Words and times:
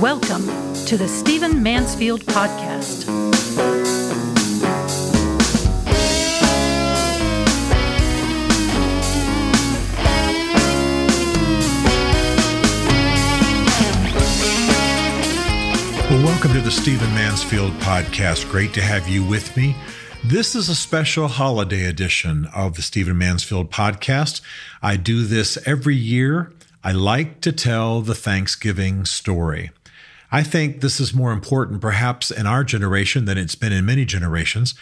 Welcome 0.00 0.46
to 0.84 0.96
the 0.96 1.08
Stephen 1.08 1.60
Mansfield 1.60 2.20
Podcast. 2.20 3.08
Well, 16.08 16.24
welcome 16.24 16.52
to 16.52 16.60
the 16.60 16.70
Stephen 16.70 17.12
Mansfield 17.12 17.72
Podcast. 17.80 18.48
Great 18.52 18.72
to 18.74 18.80
have 18.80 19.08
you 19.08 19.24
with 19.24 19.56
me. 19.56 19.74
This 20.24 20.54
is 20.54 20.68
a 20.68 20.76
special 20.76 21.26
holiday 21.26 21.86
edition 21.86 22.46
of 22.54 22.76
the 22.76 22.82
Stephen 22.82 23.18
Mansfield 23.18 23.72
Podcast. 23.72 24.42
I 24.80 24.94
do 24.94 25.24
this 25.24 25.58
every 25.66 25.96
year. 25.96 26.52
I 26.84 26.92
like 26.92 27.40
to 27.40 27.50
tell 27.50 28.00
the 28.00 28.14
Thanksgiving 28.14 29.04
story. 29.04 29.72
I 30.30 30.42
think 30.42 30.80
this 30.80 31.00
is 31.00 31.14
more 31.14 31.32
important 31.32 31.80
perhaps 31.80 32.30
in 32.30 32.46
our 32.46 32.64
generation 32.64 33.24
than 33.24 33.38
it's 33.38 33.54
been 33.54 33.72
in 33.72 33.86
many 33.86 34.04
generations. 34.04 34.74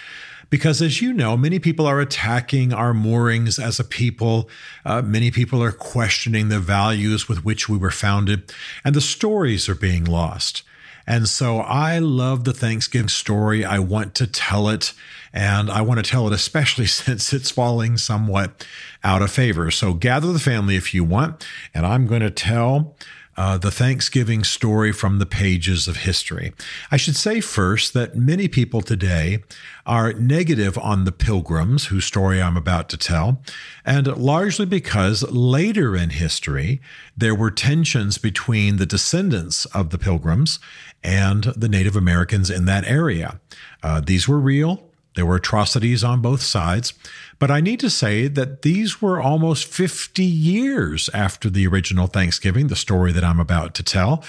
Because 0.48 0.80
as 0.80 1.02
you 1.02 1.12
know, 1.12 1.36
many 1.36 1.58
people 1.58 1.86
are 1.86 2.00
attacking 2.00 2.72
our 2.72 2.94
moorings 2.94 3.58
as 3.58 3.80
a 3.80 3.84
people. 3.84 4.48
Uh, 4.84 5.02
many 5.02 5.30
people 5.30 5.62
are 5.62 5.72
questioning 5.72 6.48
the 6.48 6.60
values 6.60 7.28
with 7.28 7.44
which 7.44 7.68
we 7.68 7.76
were 7.76 7.90
founded, 7.90 8.52
and 8.84 8.94
the 8.94 9.00
stories 9.00 9.68
are 9.68 9.74
being 9.74 10.04
lost. 10.04 10.62
And 11.06 11.28
so 11.28 11.58
I 11.58 11.98
love 11.98 12.44
the 12.44 12.52
Thanksgiving 12.52 13.08
story. 13.08 13.64
I 13.64 13.78
want 13.78 14.14
to 14.16 14.26
tell 14.26 14.68
it, 14.68 14.92
and 15.32 15.70
I 15.70 15.80
want 15.80 16.04
to 16.04 16.08
tell 16.08 16.26
it 16.26 16.32
especially 16.32 16.86
since 16.86 17.32
it's 17.32 17.50
falling 17.50 17.96
somewhat 17.96 18.66
out 19.02 19.22
of 19.22 19.30
favor. 19.32 19.70
So 19.70 19.94
gather 19.94 20.32
the 20.32 20.38
family 20.38 20.76
if 20.76 20.94
you 20.94 21.02
want, 21.02 21.46
and 21.74 21.84
I'm 21.84 22.06
going 22.06 22.22
to 22.22 22.30
tell 22.30 22.96
uh, 23.36 23.58
the 23.58 23.70
Thanksgiving 23.70 24.44
story 24.44 24.92
from 24.92 25.18
the 25.18 25.26
pages 25.26 25.86
of 25.88 25.98
history. 25.98 26.52
I 26.90 26.96
should 26.96 27.16
say 27.16 27.40
first 27.40 27.92
that 27.94 28.16
many 28.16 28.48
people 28.48 28.80
today 28.80 29.42
are 29.84 30.12
negative 30.14 30.78
on 30.78 31.04
the 31.04 31.12
pilgrims, 31.12 31.86
whose 31.86 32.04
story 32.04 32.40
I'm 32.40 32.56
about 32.56 32.88
to 32.90 32.96
tell, 32.96 33.42
and 33.84 34.06
largely 34.16 34.66
because 34.66 35.22
later 35.30 35.94
in 35.94 36.10
history 36.10 36.80
there 37.16 37.34
were 37.34 37.50
tensions 37.50 38.18
between 38.18 38.76
the 38.76 38.86
descendants 38.86 39.66
of 39.66 39.90
the 39.90 39.98
pilgrims 39.98 40.58
and 41.02 41.44
the 41.44 41.68
Native 41.68 41.96
Americans 41.96 42.50
in 42.50 42.64
that 42.64 42.86
area. 42.86 43.40
Uh, 43.82 44.00
these 44.00 44.26
were 44.26 44.40
real. 44.40 44.85
There 45.16 45.26
were 45.26 45.36
atrocities 45.36 46.04
on 46.04 46.22
both 46.22 46.42
sides. 46.42 46.94
But 47.38 47.50
I 47.50 47.60
need 47.60 47.80
to 47.80 47.90
say 47.90 48.28
that 48.28 48.62
these 48.62 49.02
were 49.02 49.20
almost 49.20 49.66
50 49.66 50.22
years 50.22 51.10
after 51.12 51.50
the 51.50 51.66
original 51.66 52.06
Thanksgiving, 52.06 52.68
the 52.68 52.76
story 52.76 53.12
that 53.12 53.24
I'm 53.24 53.40
about 53.40 53.74
to 53.74 53.82
tell. 53.82 54.24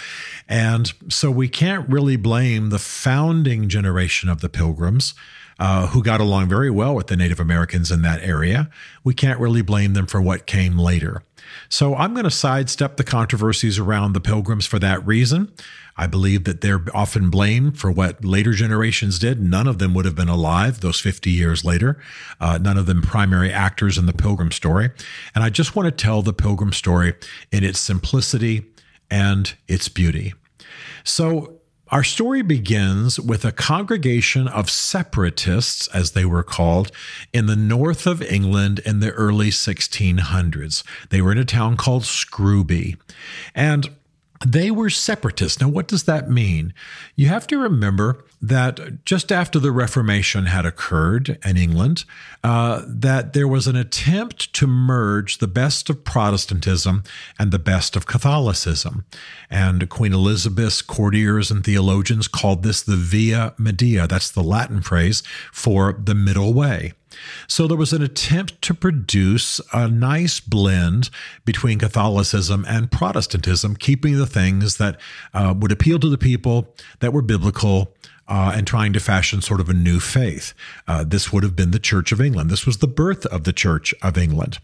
And 0.50 0.92
so 1.10 1.30
we 1.32 1.48
can't 1.48 1.88
really 1.88 2.16
blame 2.18 2.70
the 2.70 2.80
founding 2.80 3.70
generation 3.70 4.28
of 4.30 4.42
the 4.42 4.50
Pilgrims. 4.50 5.14
Uh, 5.60 5.88
who 5.88 6.04
got 6.04 6.22
along 6.22 6.48
very 6.48 6.70
well 6.70 6.94
with 6.94 7.08
the 7.08 7.16
Native 7.16 7.40
Americans 7.40 7.90
in 7.90 8.04
that 8.04 8.22
area. 8.22 8.70
We 9.04 9.16
can't 9.16 9.40
really 9.40 9.64
blame 9.64 9.94
them 9.94 10.06
for 10.06 10.22
what 10.22 10.46
came 10.46 10.78
later. 10.78 11.24
So 11.68 11.96
I'm 11.96 12.14
going 12.14 12.26
to 12.26 12.32
sidestep 12.32 12.98
the 12.98 13.04
controversies 13.04 13.80
around 13.80 14.14
the 14.14 14.22
Pilgrims 14.22 14.68
for 14.68 14.78
that 14.78 15.04
reason. 15.08 15.52
I 15.98 16.08
believe 16.08 16.44
that 16.44 16.62
they're 16.62 16.84
often 16.94 17.30
blamed 17.30 17.80
for 17.80 17.92
what 17.92 18.24
later 18.24 18.54
generations 18.54 19.18
did. 19.20 19.42
None 19.42 19.68
of 19.68 19.80
them 19.80 19.94
would 19.94 20.06
have 20.06 20.16
been 20.16 20.30
alive 20.30 20.82
those 20.82 21.00
50 21.00 21.32
years 21.32 21.66
later. 21.66 22.00
Uh, 22.40 22.58
none 22.60 22.78
of 22.78 22.86
them 22.86 23.02
primary 23.02 23.52
actors 23.52 23.98
in 23.98 24.06
the 24.06 24.14
Pilgrim 24.14 24.52
story. 24.52 24.92
And 25.34 25.44
I 25.44 25.50
just 25.50 25.76
want 25.76 25.88
to 25.88 25.92
tell 25.92 26.22
the 26.22 26.34
Pilgrim 26.34 26.72
story 26.72 27.16
in 27.52 27.64
its 27.64 27.80
simplicity 27.80 28.66
and 29.10 29.54
its 29.68 29.90
beauty. 29.90 30.34
So, 31.04 31.54
our 31.90 32.04
story 32.04 32.42
begins 32.42 33.18
with 33.18 33.46
a 33.46 33.54
congregation 33.54 34.50
of 34.50 34.70
separatists, 34.70 35.88
as 35.88 36.12
they 36.12 36.26
were 36.26 36.44
called, 36.44 36.92
in 37.32 37.46
the 37.46 37.56
north 37.56 38.06
of 38.06 38.22
England 38.22 38.80
in 38.80 39.00
the 39.00 39.12
early 39.12 39.52
1600s. 39.52 40.84
They 41.12 41.22
were 41.22 41.32
in 41.32 41.38
a 41.38 41.46
town 41.46 41.78
called 41.78 42.04
Scrooby. 42.04 42.98
And 43.56 43.90
they 44.46 44.72
were 44.72 44.90
separatists. 44.90 45.60
Now, 45.60 45.68
what 45.68 45.88
does 45.88 46.04
that 46.04 46.30
mean? 46.30 46.74
You 47.16 47.28
have 47.28 47.48
to 47.48 47.58
remember 47.58 48.24
that 48.42 49.04
just 49.04 49.32
after 49.32 49.60
the 49.60 49.72
Reformation 49.72 50.46
had 50.46 50.66
occurred 50.66 51.40
in 51.44 51.58
England, 51.58 52.06
uh, 52.44 52.84
that 52.88 53.34
there 53.34 53.48
was 53.48 53.68
an 53.68 53.76
attempt 53.76 54.54
to 54.54 54.68
merge 54.68 55.40
the 55.40 55.48
best 55.48 55.90
of 55.90 56.04
Protestantism 56.04 57.04
and 57.40 57.52
the 57.52 57.60
best 57.60 57.96
of 57.96 58.06
Catholicism. 58.06 59.06
And 59.50 59.90
Queen 59.90 60.14
Elizabeth's 60.14 60.82
courtiers 60.82 61.50
and 61.50 61.64
theologians 61.64 62.28
called 62.28 62.64
this 62.64 62.84
the 62.84 62.96
Via 62.96 63.56
Media. 63.58 64.08
That's 64.08 64.30
the 64.30 64.44
Latin 64.44 64.82
phrase 64.82 65.24
for 65.52 65.94
the 65.94 66.16
middle 66.16 66.54
way. 66.54 66.94
So 67.48 67.68
there 67.68 67.78
was 67.78 67.94
an 67.94 68.02
attempt 68.02 68.62
to 68.64 68.74
produce 68.74 69.62
a 69.74 69.88
nice 69.88 70.40
blend 70.40 71.10
between 71.46 71.80
Catholicism 71.80 72.66
and 72.68 72.92
Protestantism, 72.92 73.76
keeping 73.76 74.18
the 74.18 74.28
things 74.28 74.78
that 74.78 75.00
uh, 75.34 75.54
would 75.58 75.72
appeal 75.72 76.00
to 76.00 76.10
the 76.10 76.18
people 76.18 76.74
that 77.00 77.14
were 77.14 77.22
biblical 77.22 77.94
uh, 78.28 78.54
and 78.56 78.68
trying 78.68 78.94
to 78.94 79.00
fashion 79.00 79.42
sort 79.42 79.60
of 79.60 79.70
a 79.70 79.74
new 79.74 80.00
faith. 80.00 80.54
Uh, 80.88 81.04
this 81.04 81.32
would 81.32 81.44
have 81.44 81.56
been 81.56 81.72
the 81.72 81.80
Church 81.80 82.12
of 82.12 82.20
England. 82.20 82.50
This 82.50 82.66
was 82.66 82.78
the 82.78 82.88
birth 82.88 83.26
of 83.28 83.44
the 83.44 83.54
Church 83.54 83.94
of 84.02 84.18
England. 84.18 84.60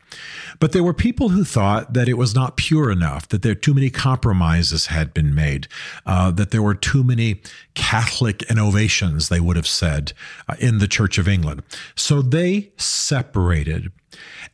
But 0.60 0.72
there 0.72 0.84
were 0.84 0.94
people 0.94 1.30
who 1.30 1.44
thought 1.44 1.94
that 1.94 2.10
it 2.10 2.16
was 2.16 2.36
not 2.36 2.58
pure 2.58 2.92
enough, 2.92 3.28
that 3.30 3.42
there 3.42 3.56
too 3.56 3.74
many 3.74 3.90
compromises 3.90 4.88
had 4.88 5.14
been 5.14 5.34
made, 5.34 5.68
uh, 6.06 6.32
that 6.32 6.52
there 6.52 6.62
were 6.62 6.76
too 6.76 7.04
many 7.04 7.42
Catholic 7.74 8.44
innovations, 8.44 9.30
they 9.30 9.40
would 9.40 9.56
have 9.56 9.68
said, 9.68 10.14
uh, 10.48 10.56
in 10.60 10.80
the 10.80 10.88
Church 10.88 11.18
of 11.18 11.28
England. 11.28 11.64
So 11.96 12.22
they 12.22 12.72
separated 12.78 13.92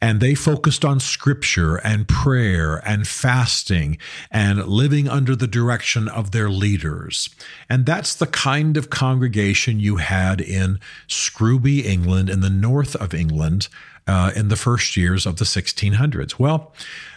and 0.02 0.20
they 0.20 0.36
focused 0.36 0.86
on 0.86 1.00
scripture 1.00 1.78
and 1.78 2.08
prayer 2.08 2.82
and 2.86 3.08
fasting 3.08 3.98
and 4.32 4.66
living 4.66 5.10
under 5.10 5.36
the 5.36 5.48
direction 5.48 6.08
of 6.08 6.32
their 6.32 6.50
leaders. 6.50 7.30
And 7.70 7.86
that's 7.86 8.16
the 8.16 8.28
kind 8.28 8.78
of 8.78 8.90
congregation 8.90 9.80
you 9.80 9.98
had 9.98 10.42
in 10.42 10.80
Scrooby, 11.08 11.86
England, 11.86 12.30
in 12.30 12.42
the 12.42 12.50
north 12.50 12.96
of 12.96 13.14
England, 13.14 13.68
uh, 14.08 14.32
in 14.36 14.48
the 14.48 14.56
first 14.56 14.98
years 14.98 15.26
of 15.26 15.38
the 15.38 15.46
1600s. 15.46 16.40
Well, 16.40 16.74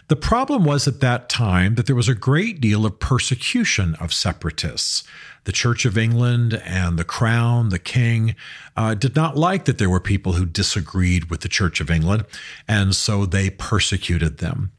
the 0.09 0.17
problem 0.17 0.65
was 0.65 0.87
at 0.87 1.01
that 1.01 1.29
time 1.29 1.77
that 1.77 1.87
there 1.87 1.97
was 1.97 2.09
a 2.09 2.15
great 2.15 2.61
deal 2.61 2.85
of 2.85 2.99
persecution 2.99 3.95
of 3.95 4.13
separatists. 4.13 5.05
The 5.45 5.53
Church 5.53 5.85
of 5.85 5.99
England 5.99 6.55
and 6.65 6.99
the 6.99 7.05
Crown, 7.05 7.71
the 7.71 7.79
King, 7.79 8.37
uh, 8.77 8.95
did 8.95 9.17
not 9.17 9.37
like 9.37 9.65
that 9.65 9.79
there 9.79 9.91
were 9.91 10.01
people 10.01 10.35
who 10.35 10.47
disagreed 10.47 11.31
with 11.31 11.41
the 11.41 11.49
Church 11.49 11.81
of 11.81 11.91
England, 11.91 12.25
and 12.69 12.95
so 12.95 13.27
they 13.27 13.51
persecuted 13.51 14.39
them. 14.39 14.73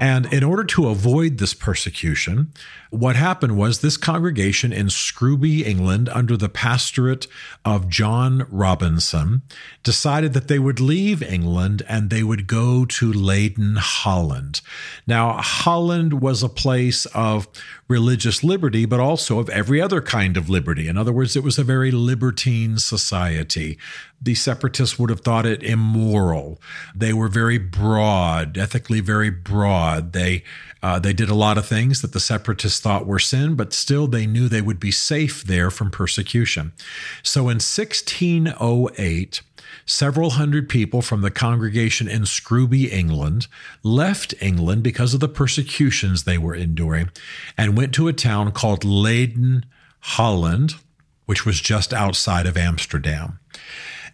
And 0.00 0.32
in 0.32 0.42
order 0.42 0.64
to 0.64 0.88
avoid 0.88 1.38
this 1.38 1.54
persecution, 1.54 2.52
what 2.94 3.16
happened 3.16 3.56
was 3.56 3.80
this 3.80 3.96
congregation 3.96 4.72
in 4.72 4.86
Scrooby, 4.86 5.66
England, 5.66 6.08
under 6.10 6.36
the 6.36 6.48
pastorate 6.48 7.26
of 7.64 7.88
John 7.88 8.46
Robinson, 8.48 9.42
decided 9.82 10.32
that 10.32 10.46
they 10.46 10.60
would 10.60 10.78
leave 10.78 11.22
England 11.22 11.82
and 11.88 12.08
they 12.08 12.22
would 12.22 12.46
go 12.46 12.84
to 12.84 13.12
Leyden, 13.12 13.76
Holland. 13.76 14.60
Now, 15.08 15.32
Holland 15.32 16.20
was 16.20 16.42
a 16.42 16.48
place 16.48 17.04
of 17.06 17.48
religious 17.88 18.42
liberty, 18.42 18.86
but 18.86 19.00
also 19.00 19.38
of 19.38 19.50
every 19.50 19.80
other 19.80 20.00
kind 20.00 20.36
of 20.36 20.48
liberty. 20.48 20.88
In 20.88 20.96
other 20.96 21.12
words, 21.12 21.36
it 21.36 21.42
was 21.42 21.58
a 21.58 21.64
very 21.64 21.90
libertine 21.90 22.78
society. 22.78 23.76
The 24.22 24.34
separatists 24.34 24.98
would 24.98 25.10
have 25.10 25.20
thought 25.20 25.44
it 25.44 25.62
immoral. 25.62 26.60
They 26.94 27.12
were 27.12 27.28
very 27.28 27.58
broad, 27.58 28.56
ethically 28.56 29.00
very 29.00 29.30
broad. 29.30 30.12
They 30.12 30.44
uh, 30.82 30.98
they 30.98 31.14
did 31.14 31.30
a 31.30 31.34
lot 31.34 31.56
of 31.56 31.66
things 31.66 32.02
that 32.02 32.12
the 32.12 32.20
separatists 32.20 32.78
thought 32.84 33.06
were 33.06 33.18
sin, 33.18 33.54
but 33.54 33.72
still 33.72 34.06
they 34.06 34.26
knew 34.26 34.46
they 34.46 34.60
would 34.60 34.78
be 34.78 34.90
safe 34.90 35.42
there 35.42 35.70
from 35.70 35.90
persecution. 35.90 36.74
So 37.22 37.44
in 37.44 37.56
1608, 37.56 39.40
several 39.86 40.30
hundred 40.30 40.68
people 40.68 41.00
from 41.00 41.22
the 41.22 41.30
congregation 41.30 42.08
in 42.08 42.26
Scrooby, 42.26 42.92
England, 42.92 43.46
left 43.82 44.34
England 44.38 44.82
because 44.82 45.14
of 45.14 45.20
the 45.20 45.30
persecutions 45.30 46.24
they 46.24 46.36
were 46.36 46.54
enduring 46.54 47.08
and 47.56 47.74
went 47.74 47.94
to 47.94 48.06
a 48.06 48.12
town 48.12 48.52
called 48.52 48.84
Leyden, 48.84 49.64
Holland, 50.00 50.74
which 51.24 51.46
was 51.46 51.62
just 51.62 51.94
outside 51.94 52.44
of 52.44 52.58
Amsterdam. 52.58 53.38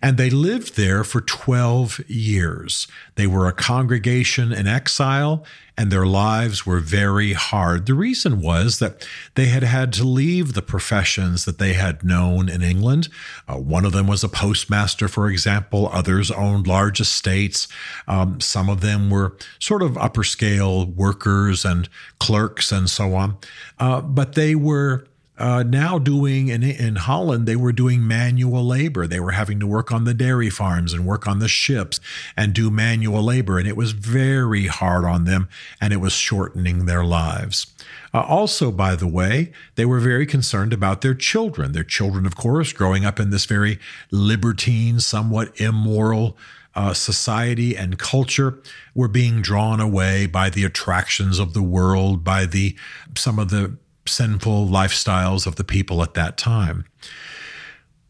And 0.03 0.17
they 0.17 0.31
lived 0.31 0.77
there 0.77 1.05
for 1.05 1.21
12 1.21 2.01
years. 2.09 2.89
They 3.17 3.27
were 3.27 3.47
a 3.47 3.53
congregation 3.53 4.51
in 4.51 4.67
exile, 4.67 5.45
and 5.77 5.91
their 5.91 6.07
lives 6.07 6.65
were 6.65 6.81
very 6.81 7.35
hard. 7.35 7.87
The 7.87 7.95
reason 7.95 8.41
was 8.41 8.79
that 8.79 9.07
they 9.35 9.47
had 9.47 9.63
had 9.63 9.93
to 9.95 10.05
leave 10.05 10.55
the 10.55 10.63
professions 10.63 11.45
that 11.45 11.59
they 11.59 11.75
had 11.75 12.03
known 12.03 12.49
in 12.49 12.63
England. 12.63 13.09
Uh, 13.47 13.57
one 13.57 13.85
of 13.85 13.93
them 13.93 14.07
was 14.07 14.25
a 14.25 14.29
postmaster, 14.29 15.07
for 15.07 15.29
example, 15.29 15.91
others 15.93 16.31
owned 16.31 16.67
large 16.67 17.01
estates. 17.01 17.69
Um, 18.09 18.41
some 18.41 18.69
of 18.71 18.81
them 18.81 19.11
were 19.11 19.37
sort 19.59 19.83
of 19.83 19.99
upper 19.99 20.25
scale 20.25 20.87
workers 20.87 21.65
and 21.65 21.89
clerks 22.19 22.73
and 22.73 22.89
so 22.89 23.15
on. 23.15 23.37
Uh, 23.79 24.01
but 24.01 24.35
they 24.35 24.55
were 24.55 25.07
uh, 25.41 25.63
now 25.63 25.99
doing 25.99 26.49
in, 26.49 26.63
in 26.63 26.97
Holland, 26.97 27.47
they 27.47 27.57
were 27.57 27.73
doing 27.73 28.07
manual 28.07 28.65
labor. 28.65 29.07
They 29.07 29.21
were 29.21 29.31
having 29.33 29.59
to 29.61 29.67
work 29.67 29.91
on 29.91 30.05
the 30.05 30.15
dairy 30.15 30.51
farms 30.51 30.93
and 30.93 31.07
work 31.07 31.27
on 31.27 31.39
the 31.39 31.49
ships 31.49 31.99
and 32.37 32.53
do 32.53 32.71
manual 32.71 33.23
labor. 33.23 33.59
And 33.59 33.67
it 33.67 33.77
was 33.77 33.93
very 33.93 34.67
hard 34.67 35.05
on 35.05 35.25
them 35.25 35.49
and 35.81 35.93
it 35.93 35.97
was 35.97 36.13
shortening 36.13 36.85
their 36.85 37.05
lives. 37.05 37.67
Uh, 38.13 38.21
also, 38.21 38.71
by 38.71 38.95
the 38.95 39.07
way, 39.07 39.53
they 39.77 39.85
were 39.85 40.01
very 40.01 40.27
concerned 40.27 40.73
about 40.73 41.01
their 41.01 41.15
children. 41.15 41.73
Their 41.73 41.85
children, 41.85 42.27
of 42.27 42.37
course, 42.37 42.73
growing 42.73 43.05
up 43.05 43.19
in 43.19 43.31
this 43.31 43.47
very 43.47 43.79
libertine, 44.11 45.01
somewhat 45.01 45.59
immoral 45.59 46.37
uh, 46.75 46.95
society 46.95 47.77
and 47.77 47.99
culture 47.99 48.59
were 48.95 49.09
being 49.09 49.43
drawn 49.43 49.81
away 49.81 50.27
by 50.27 50.51
the 50.51 50.65
attractions 50.65 51.39
of 51.39 51.55
the 51.55 51.63
world, 51.63 52.23
by 52.23 52.47
the 52.47 52.77
some 53.17 53.39
of 53.39 53.51
the 53.51 53.77
sinful 54.11 54.67
lifestyles 54.67 55.47
of 55.47 55.57
the 55.57 55.65
people 55.65 56.03
at 56.03 56.15
that 56.15 56.37
time. 56.37 56.85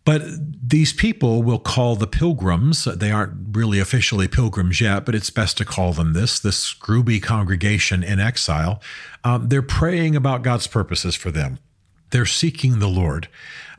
But 0.04 0.22
these 0.66 0.92
people 0.92 1.42
will 1.42 1.58
call 1.58 1.94
the 1.94 2.06
pilgrims, 2.06 2.84
they 2.84 3.10
aren't 3.10 3.56
really 3.56 3.78
officially 3.78 4.28
pilgrims 4.28 4.80
yet, 4.80 5.04
but 5.04 5.14
it's 5.14 5.30
best 5.30 5.58
to 5.58 5.64
call 5.64 5.92
them 5.92 6.14
this, 6.14 6.40
this 6.40 6.56
Scrooby 6.56 7.20
congregation 7.20 8.02
in 8.02 8.18
exile. 8.18 8.80
Um, 9.24 9.48
they're 9.48 9.62
praying 9.62 10.16
about 10.16 10.42
God's 10.42 10.66
purposes 10.66 11.14
for 11.14 11.30
them. 11.30 11.58
They're 12.10 12.26
seeking 12.26 12.78
the 12.78 12.88
Lord. 12.88 13.28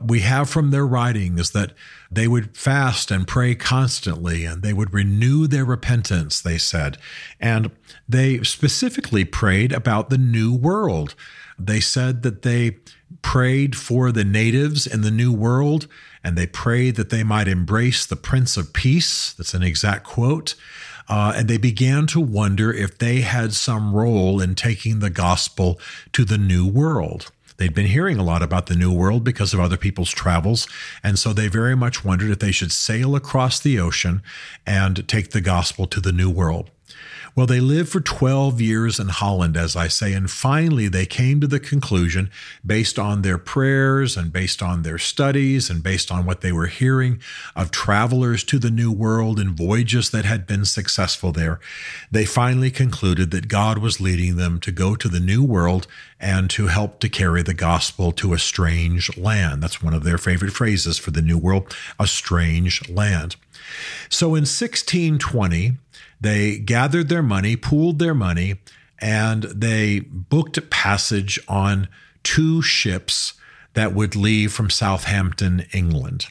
We 0.00 0.20
have 0.20 0.48
from 0.48 0.70
their 0.70 0.86
writings 0.86 1.50
that 1.50 1.72
they 2.10 2.26
would 2.26 2.56
fast 2.56 3.10
and 3.10 3.26
pray 3.26 3.54
constantly 3.54 4.44
and 4.44 4.62
they 4.62 4.72
would 4.72 4.94
renew 4.94 5.46
their 5.46 5.64
repentance, 5.64 6.40
they 6.40 6.58
said. 6.58 6.98
And 7.40 7.70
they 8.08 8.42
specifically 8.42 9.24
prayed 9.24 9.72
about 9.72 10.08
the 10.08 10.18
new 10.18 10.54
world. 10.54 11.14
They 11.66 11.80
said 11.80 12.22
that 12.22 12.42
they 12.42 12.78
prayed 13.22 13.76
for 13.76 14.10
the 14.10 14.24
natives 14.24 14.86
in 14.86 15.02
the 15.02 15.10
New 15.10 15.32
World 15.32 15.86
and 16.24 16.36
they 16.36 16.46
prayed 16.46 16.96
that 16.96 17.10
they 17.10 17.22
might 17.22 17.48
embrace 17.48 18.06
the 18.06 18.16
Prince 18.16 18.56
of 18.56 18.72
Peace. 18.72 19.32
That's 19.32 19.54
an 19.54 19.62
exact 19.62 20.04
quote. 20.04 20.54
Uh, 21.08 21.32
and 21.36 21.48
they 21.48 21.58
began 21.58 22.06
to 22.06 22.20
wonder 22.20 22.72
if 22.72 22.98
they 22.98 23.20
had 23.22 23.52
some 23.52 23.94
role 23.94 24.40
in 24.40 24.54
taking 24.54 25.00
the 25.00 25.10
gospel 25.10 25.80
to 26.12 26.24
the 26.24 26.38
New 26.38 26.66
World. 26.66 27.30
They'd 27.56 27.74
been 27.74 27.86
hearing 27.86 28.18
a 28.18 28.24
lot 28.24 28.42
about 28.42 28.66
the 28.66 28.76
New 28.76 28.92
World 28.92 29.24
because 29.24 29.52
of 29.52 29.60
other 29.60 29.76
people's 29.76 30.10
travels, 30.10 30.66
and 31.02 31.18
so 31.18 31.32
they 31.32 31.48
very 31.48 31.76
much 31.76 32.04
wondered 32.04 32.30
if 32.30 32.38
they 32.38 32.50
should 32.50 32.72
sail 32.72 33.14
across 33.14 33.60
the 33.60 33.78
ocean 33.78 34.22
and 34.66 35.06
take 35.06 35.30
the 35.30 35.40
gospel 35.40 35.86
to 35.86 36.00
the 36.00 36.12
New 36.12 36.30
World. 36.30 36.70
Well, 37.34 37.46
they 37.46 37.60
lived 37.60 37.88
for 37.88 38.00
12 38.00 38.60
years 38.60 39.00
in 39.00 39.08
Holland, 39.08 39.56
as 39.56 39.74
I 39.74 39.88
say, 39.88 40.12
and 40.12 40.30
finally 40.30 40.86
they 40.86 41.06
came 41.06 41.40
to 41.40 41.46
the 41.46 41.60
conclusion, 41.60 42.30
based 42.64 42.98
on 42.98 43.22
their 43.22 43.38
prayers 43.38 44.18
and 44.18 44.30
based 44.30 44.62
on 44.62 44.82
their 44.82 44.98
studies 44.98 45.70
and 45.70 45.82
based 45.82 46.12
on 46.12 46.26
what 46.26 46.42
they 46.42 46.52
were 46.52 46.66
hearing 46.66 47.20
of 47.56 47.70
travelers 47.70 48.44
to 48.44 48.58
the 48.58 48.70
New 48.70 48.92
World 48.92 49.38
and 49.38 49.56
voyages 49.56 50.10
that 50.10 50.26
had 50.26 50.46
been 50.46 50.66
successful 50.66 51.32
there, 51.32 51.58
they 52.10 52.26
finally 52.26 52.70
concluded 52.70 53.30
that 53.30 53.48
God 53.48 53.78
was 53.78 54.00
leading 54.00 54.36
them 54.36 54.60
to 54.60 54.70
go 54.70 54.94
to 54.94 55.08
the 55.08 55.20
New 55.20 55.42
World 55.42 55.86
and 56.20 56.50
to 56.50 56.66
help 56.66 57.00
to 57.00 57.08
carry 57.08 57.42
the 57.42 57.54
gospel 57.54 58.12
to 58.12 58.34
a 58.34 58.38
strange 58.38 59.16
land. 59.16 59.62
That's 59.62 59.82
one 59.82 59.94
of 59.94 60.04
their 60.04 60.18
favorite 60.18 60.52
phrases 60.52 60.98
for 60.98 61.10
the 61.10 61.22
New 61.22 61.38
World, 61.38 61.74
a 61.98 62.06
strange 62.06 62.88
land. 62.90 63.36
So 64.08 64.28
in 64.28 64.42
1620, 64.42 65.72
they 66.20 66.58
gathered 66.58 67.08
their 67.08 67.22
money, 67.22 67.56
pooled 67.56 67.98
their 67.98 68.14
money, 68.14 68.56
and 69.00 69.42
they 69.44 70.00
booked 70.00 70.70
passage 70.70 71.38
on 71.48 71.88
two 72.22 72.62
ships 72.62 73.34
that 73.74 73.94
would 73.94 74.14
leave 74.14 74.52
from 74.52 74.70
Southampton, 74.70 75.66
England. 75.72 76.26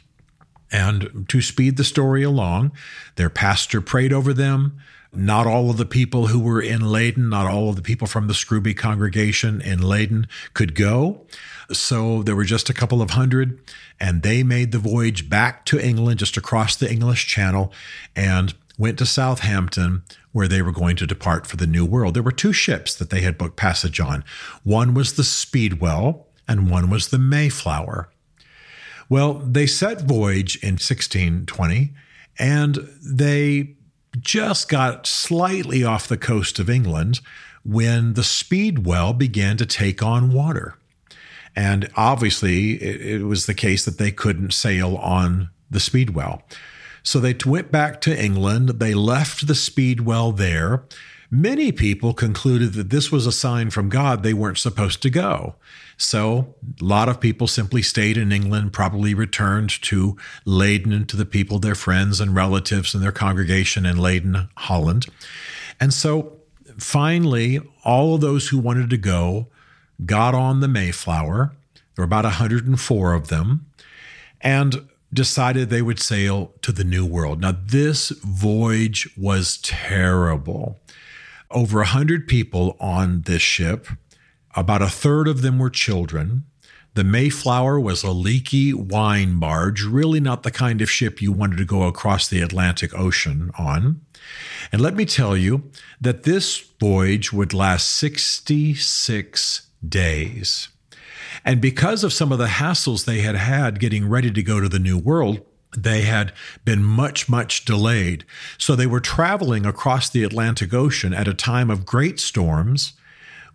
And 0.71 1.25
to 1.27 1.41
speed 1.41 1.75
the 1.75 1.83
story 1.83 2.23
along, 2.23 2.71
their 3.15 3.29
pastor 3.29 3.81
prayed 3.81 4.13
over 4.13 4.33
them. 4.33 4.79
Not 5.13 5.45
all 5.45 5.69
of 5.69 5.75
the 5.75 5.85
people 5.85 6.27
who 6.27 6.39
were 6.39 6.61
in 6.61 6.89
Leyden, 6.89 7.27
not 7.27 7.45
all 7.45 7.69
of 7.69 7.75
the 7.75 7.81
people 7.81 8.07
from 8.07 8.27
the 8.27 8.33
Scrooby 8.33 8.73
congregation 8.73 9.59
in 9.59 9.81
Leyden 9.81 10.27
could 10.53 10.73
go. 10.73 11.25
So 11.73 12.23
there 12.23 12.35
were 12.35 12.43
just 12.43 12.69
a 12.69 12.73
couple 12.73 13.01
of 13.01 13.11
hundred, 13.11 13.59
and 13.99 14.21
they 14.21 14.43
made 14.43 14.71
the 14.71 14.79
voyage 14.79 15.29
back 15.29 15.65
to 15.65 15.79
England, 15.79 16.19
just 16.19 16.37
across 16.37 16.75
the 16.75 16.91
English 16.91 17.27
Channel. 17.27 17.71
And 18.15 18.53
went 18.77 18.97
to 18.97 19.05
Southampton, 19.05 20.01
where 20.31 20.47
they 20.47 20.61
were 20.61 20.71
going 20.71 20.95
to 20.95 21.05
depart 21.05 21.45
for 21.45 21.55
the 21.55 21.67
New 21.67 21.85
World. 21.85 22.15
There 22.15 22.23
were 22.23 22.31
two 22.31 22.53
ships 22.53 22.95
that 22.95 23.11
they 23.11 23.21
had 23.21 23.37
booked 23.37 23.55
passage 23.55 23.99
on. 23.99 24.23
One 24.63 24.93
was 24.93 25.13
the 25.13 25.23
Speedwell, 25.23 26.27
and 26.47 26.69
one 26.69 26.89
was 26.89 27.09
the 27.09 27.19
Mayflower. 27.19 28.09
Well, 29.07 29.35
they 29.35 29.67
set 29.67 30.01
voyage 30.01 30.55
in 30.63 30.73
1620, 30.73 31.93
and 32.39 32.89
they 33.05 33.75
just 34.19 34.67
got 34.67 35.05
slightly 35.05 35.83
off 35.83 36.07
the 36.07 36.17
coast 36.17 36.59
of 36.59 36.69
England 36.69 37.19
when 37.63 38.13
the 38.13 38.23
Speedwell 38.23 39.13
began 39.13 39.57
to 39.57 39.65
take 39.65 40.01
on 40.01 40.33
water. 40.33 40.75
And 41.55 41.89
obviously, 41.95 42.73
it, 42.81 43.21
it 43.21 43.23
was 43.23 43.45
the 43.45 43.53
case 43.53 43.85
that 43.85 43.97
they 43.97 44.11
couldn't 44.11 44.53
sail 44.53 44.95
on 44.97 45.49
the 45.69 45.79
Speedwell. 45.79 46.43
So 47.03 47.19
they 47.19 47.35
went 47.45 47.71
back 47.71 48.01
to 48.01 48.23
England. 48.23 48.69
They 48.69 48.93
left 48.93 49.47
the 49.47 49.55
Speedwell 49.55 50.31
there. 50.31 50.83
Many 51.33 51.71
people 51.71 52.13
concluded 52.13 52.73
that 52.73 52.89
this 52.89 53.11
was 53.11 53.25
a 53.25 53.31
sign 53.31 53.69
from 53.69 53.87
God 53.87 54.21
they 54.21 54.33
weren't 54.33 54.57
supposed 54.57 55.01
to 55.01 55.09
go. 55.09 55.55
So 55.95 56.55
a 56.81 56.83
lot 56.83 57.07
of 57.07 57.21
people 57.21 57.47
simply 57.47 57.81
stayed 57.81 58.17
in 58.17 58.31
England, 58.31 58.73
probably 58.73 59.13
returned 59.13 59.69
to 59.83 60.17
Leyden 60.45 61.05
to 61.05 61.15
the 61.15 61.25
people, 61.25 61.59
their 61.59 61.75
friends 61.75 62.19
and 62.19 62.35
relatives 62.35 62.93
and 62.93 63.03
their 63.03 63.11
congregation 63.11 63.85
in 63.85 63.97
Leyden, 63.97 64.49
Holland. 64.57 65.05
And 65.79 65.93
so 65.93 66.37
finally, 66.77 67.61
all 67.85 68.15
of 68.15 68.21
those 68.21 68.49
who 68.49 68.57
wanted 68.57 68.89
to 68.89 68.97
go 68.97 69.47
got 70.05 70.33
on 70.33 70.59
the 70.59 70.67
Mayflower. 70.67 71.53
There 71.73 72.03
were 72.03 72.05
about 72.05 72.25
104 72.25 73.13
of 73.13 73.27
them. 73.27 73.67
And 74.41 74.87
decided 75.13 75.69
they 75.69 75.81
would 75.81 75.99
sail 75.99 76.53
to 76.61 76.71
the 76.71 76.83
New 76.83 77.05
World. 77.05 77.41
Now, 77.41 77.57
this 77.65 78.09
voyage 78.09 79.09
was 79.17 79.57
terrible. 79.57 80.79
Over 81.49 81.81
a 81.81 81.85
hundred 81.85 82.27
people 82.27 82.77
on 82.79 83.23
this 83.23 83.41
ship, 83.41 83.87
about 84.55 84.81
a 84.81 84.89
third 84.89 85.27
of 85.27 85.41
them 85.41 85.59
were 85.59 85.69
children. 85.69 86.45
The 86.93 87.03
Mayflower 87.03 87.79
was 87.79 88.03
a 88.03 88.11
leaky 88.11 88.73
wine 88.73 89.39
barge, 89.39 89.83
really 89.83 90.19
not 90.19 90.43
the 90.43 90.51
kind 90.51 90.81
of 90.81 90.91
ship 90.91 91.21
you 91.21 91.31
wanted 91.31 91.57
to 91.57 91.65
go 91.65 91.83
across 91.83 92.27
the 92.27 92.41
Atlantic 92.41 92.93
Ocean 92.97 93.51
on. 93.57 94.01
And 94.71 94.81
let 94.81 94.95
me 94.95 95.05
tell 95.05 95.35
you 95.35 95.71
that 95.99 96.23
this 96.23 96.57
voyage 96.79 97.31
would 97.31 97.53
last 97.53 97.89
66 97.89 99.67
days. 99.87 100.69
And 101.43 101.61
because 101.61 102.03
of 102.03 102.13
some 102.13 102.31
of 102.31 102.37
the 102.37 102.47
hassles 102.47 103.05
they 103.05 103.21
had 103.21 103.35
had 103.35 103.79
getting 103.79 104.07
ready 104.07 104.31
to 104.31 104.43
go 104.43 104.59
to 104.59 104.69
the 104.69 104.79
New 104.79 104.97
World, 104.97 105.41
they 105.75 106.01
had 106.01 106.33
been 106.65 106.83
much, 106.83 107.29
much 107.29 107.65
delayed. 107.65 108.25
So 108.57 108.75
they 108.75 108.87
were 108.87 108.99
traveling 108.99 109.65
across 109.65 110.09
the 110.09 110.23
Atlantic 110.23 110.73
Ocean 110.73 111.13
at 111.13 111.27
a 111.27 111.33
time 111.33 111.69
of 111.69 111.85
great 111.85 112.19
storms 112.19 112.93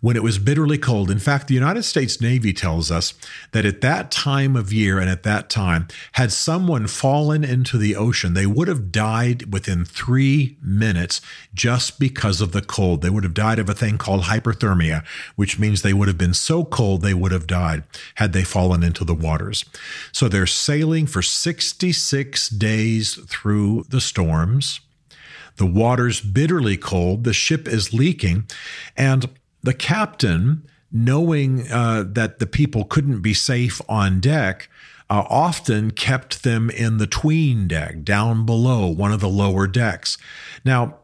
when 0.01 0.15
it 0.15 0.23
was 0.23 0.37
bitterly 0.37 0.77
cold. 0.77 1.09
In 1.09 1.19
fact, 1.19 1.47
the 1.47 1.53
United 1.53 1.83
States 1.83 2.21
Navy 2.21 2.53
tells 2.53 2.91
us 2.91 3.13
that 3.51 3.65
at 3.65 3.81
that 3.81 4.11
time 4.11 4.55
of 4.55 4.71
year 4.71 4.99
and 4.99 5.09
at 5.09 5.23
that 5.23 5.49
time, 5.49 5.87
had 6.13 6.31
someone 6.31 6.87
fallen 6.87 7.43
into 7.43 7.77
the 7.77 7.95
ocean, 7.95 8.33
they 8.33 8.45
would 8.45 8.67
have 8.67 8.91
died 8.91 9.51
within 9.51 9.85
three 9.85 10.57
minutes 10.61 11.21
just 11.53 11.99
because 11.99 12.41
of 12.41 12.51
the 12.51 12.61
cold. 12.61 13.01
They 13.01 13.09
would 13.09 13.23
have 13.23 13.33
died 13.33 13.59
of 13.59 13.69
a 13.69 13.73
thing 13.73 13.97
called 13.97 14.23
hyperthermia, 14.23 15.05
which 15.35 15.59
means 15.59 15.81
they 15.81 15.93
would 15.93 16.07
have 16.07 16.17
been 16.17 16.33
so 16.33 16.63
cold 16.63 17.01
they 17.01 17.13
would 17.13 17.31
have 17.31 17.47
died 17.47 17.83
had 18.15 18.33
they 18.33 18.43
fallen 18.43 18.83
into 18.83 19.03
the 19.03 19.15
waters. 19.15 19.65
So 20.11 20.27
they're 20.27 20.45
sailing 20.45 21.07
for 21.07 21.21
66 21.21 22.49
days 22.49 23.15
through 23.27 23.85
the 23.89 24.01
storms. 24.01 24.81
The 25.57 25.65
water's 25.65 26.21
bitterly 26.21 26.77
cold. 26.77 27.23
The 27.23 27.33
ship 27.33 27.67
is 27.67 27.93
leaking. 27.93 28.45
And 28.95 29.29
the 29.67 29.73
captain, 29.73 30.65
knowing 30.93 31.69
uh, 31.69 32.01
that 32.07 32.39
the 32.39 32.47
people 32.47 32.85
couldn't 32.85 33.19
be 33.19 33.33
safe 33.33 33.81
on 33.89 34.21
deck, 34.21 34.69
uh, 35.09 35.25
often 35.29 35.91
kept 35.91 36.43
them 36.43 36.69
in 36.69 36.99
the 36.99 37.05
tween 37.05 37.67
deck 37.67 38.01
down 38.05 38.45
below 38.45 38.87
one 38.87 39.11
of 39.11 39.19
the 39.19 39.27
lower 39.27 39.67
decks. 39.67 40.17
Now, 40.63 40.99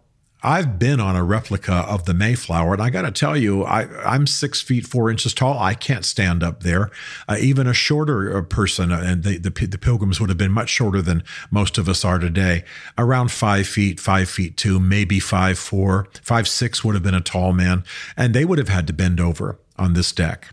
I've 0.46 0.78
been 0.78 1.00
on 1.00 1.16
a 1.16 1.24
replica 1.24 1.74
of 1.74 2.04
the 2.04 2.14
Mayflower, 2.14 2.74
and 2.74 2.82
I 2.82 2.90
got 2.90 3.04
to 3.04 3.12
tell 3.12 3.38
you, 3.38 3.64
I, 3.64 4.14
am 4.14 4.28
six 4.28 4.62
feet 4.62 4.86
four 4.86 5.10
inches 5.10 5.34
tall. 5.34 5.58
I 5.58 5.74
can't 5.74 6.04
stand 6.04 6.44
up 6.44 6.64
there. 6.64 6.92
Uh, 7.30 7.38
even 7.40 7.66
a 7.66 7.74
shorter 7.74 8.38
uh, 8.38 8.42
person, 8.42 8.92
uh, 8.92 9.02
and 9.02 9.24
the, 9.24 9.38
the, 9.38 9.50
the 9.50 9.78
pilgrims 9.78 10.20
would 10.20 10.28
have 10.28 10.38
been 10.38 10.52
much 10.52 10.70
shorter 10.70 11.02
than 11.02 11.24
most 11.50 11.78
of 11.78 11.88
us 11.88 12.04
are 12.04 12.20
today. 12.20 12.66
Around 12.98 13.32
five 13.32 13.68
feet, 13.68 14.02
five 14.02 14.30
feet 14.30 14.58
two, 14.58 14.82
maybe 14.82 15.18
five 15.22 15.58
four, 15.58 16.10
five 16.22 16.50
six 16.50 16.84
would 16.84 16.94
have 16.94 17.04
been 17.04 17.16
a 17.16 17.22
tall 17.22 17.54
man, 17.54 17.86
and 18.18 18.34
they 18.34 18.44
would 18.44 18.58
have 18.58 18.70
had 18.70 18.86
to 18.88 18.94
bend 18.94 19.22
over 19.22 19.58
on 19.78 19.94
this 19.94 20.12
deck. 20.12 20.50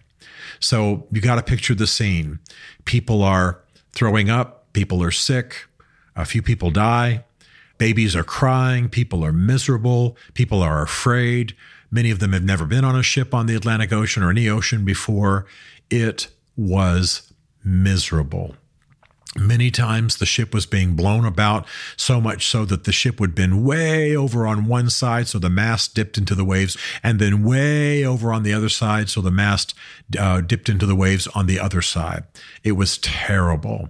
So 0.60 1.08
you 1.10 1.20
got 1.20 1.34
to 1.34 1.42
picture 1.42 1.74
the 1.74 1.88
scene. 1.88 2.38
People 2.84 3.24
are 3.24 3.60
throwing 3.90 4.30
up. 4.30 4.72
People 4.72 5.02
are 5.02 5.10
sick. 5.10 5.66
A 6.14 6.24
few 6.24 6.42
people 6.42 6.70
die 6.70 7.24
Babies 7.80 8.14
are 8.14 8.22
crying, 8.22 8.90
people 8.90 9.24
are 9.24 9.32
miserable, 9.32 10.14
people 10.34 10.62
are 10.62 10.82
afraid. 10.82 11.56
Many 11.90 12.10
of 12.10 12.18
them 12.18 12.34
have 12.34 12.44
never 12.44 12.66
been 12.66 12.84
on 12.84 12.94
a 12.94 13.02
ship 13.02 13.32
on 13.32 13.46
the 13.46 13.54
Atlantic 13.54 13.90
Ocean 13.90 14.22
or 14.22 14.28
any 14.28 14.50
ocean 14.50 14.84
before. 14.84 15.46
It 15.88 16.28
was 16.58 17.32
miserable. 17.64 18.54
Many 19.34 19.70
times 19.70 20.18
the 20.18 20.26
ship 20.26 20.52
was 20.52 20.66
being 20.66 20.94
blown 20.94 21.24
about, 21.24 21.66
so 21.96 22.20
much 22.20 22.46
so 22.46 22.66
that 22.66 22.84
the 22.84 22.92
ship 22.92 23.18
would 23.18 23.34
bend 23.34 23.64
way 23.64 24.14
over 24.14 24.46
on 24.46 24.66
one 24.66 24.90
side, 24.90 25.26
so 25.26 25.38
the 25.38 25.48
mast 25.48 25.94
dipped 25.94 26.18
into 26.18 26.34
the 26.34 26.44
waves, 26.44 26.76
and 27.02 27.18
then 27.18 27.42
way 27.42 28.04
over 28.04 28.30
on 28.30 28.42
the 28.42 28.52
other 28.52 28.68
side, 28.68 29.08
so 29.08 29.22
the 29.22 29.30
mast 29.30 29.72
uh, 30.18 30.42
dipped 30.42 30.68
into 30.68 30.84
the 30.84 30.94
waves 30.94 31.28
on 31.28 31.46
the 31.46 31.58
other 31.58 31.80
side. 31.80 32.24
It 32.62 32.72
was 32.72 32.98
terrible. 32.98 33.88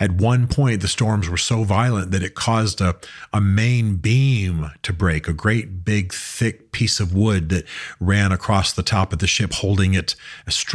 At 0.00 0.12
one 0.12 0.46
point, 0.46 0.80
the 0.80 0.88
storms 0.88 1.28
were 1.28 1.36
so 1.36 1.64
violent 1.64 2.10
that 2.12 2.22
it 2.22 2.34
caused 2.34 2.80
a, 2.80 2.96
a 3.32 3.40
main 3.40 3.96
beam 3.96 4.70
to 4.82 4.92
break, 4.92 5.28
a 5.28 5.32
great 5.32 5.84
big 5.84 6.12
thick 6.12 6.72
piece 6.72 7.00
of 7.00 7.14
wood 7.14 7.48
that 7.48 7.64
ran 8.00 8.32
across 8.32 8.72
the 8.72 8.82
top 8.82 9.12
of 9.12 9.18
the 9.18 9.26
ship, 9.26 9.54
holding 9.54 9.94
it, 9.94 10.14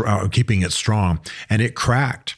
uh, 0.06 0.28
keeping 0.30 0.62
it 0.62 0.74
strong, 0.74 1.20
and 1.50 1.62
it 1.62 1.76
cracked. 1.76 2.36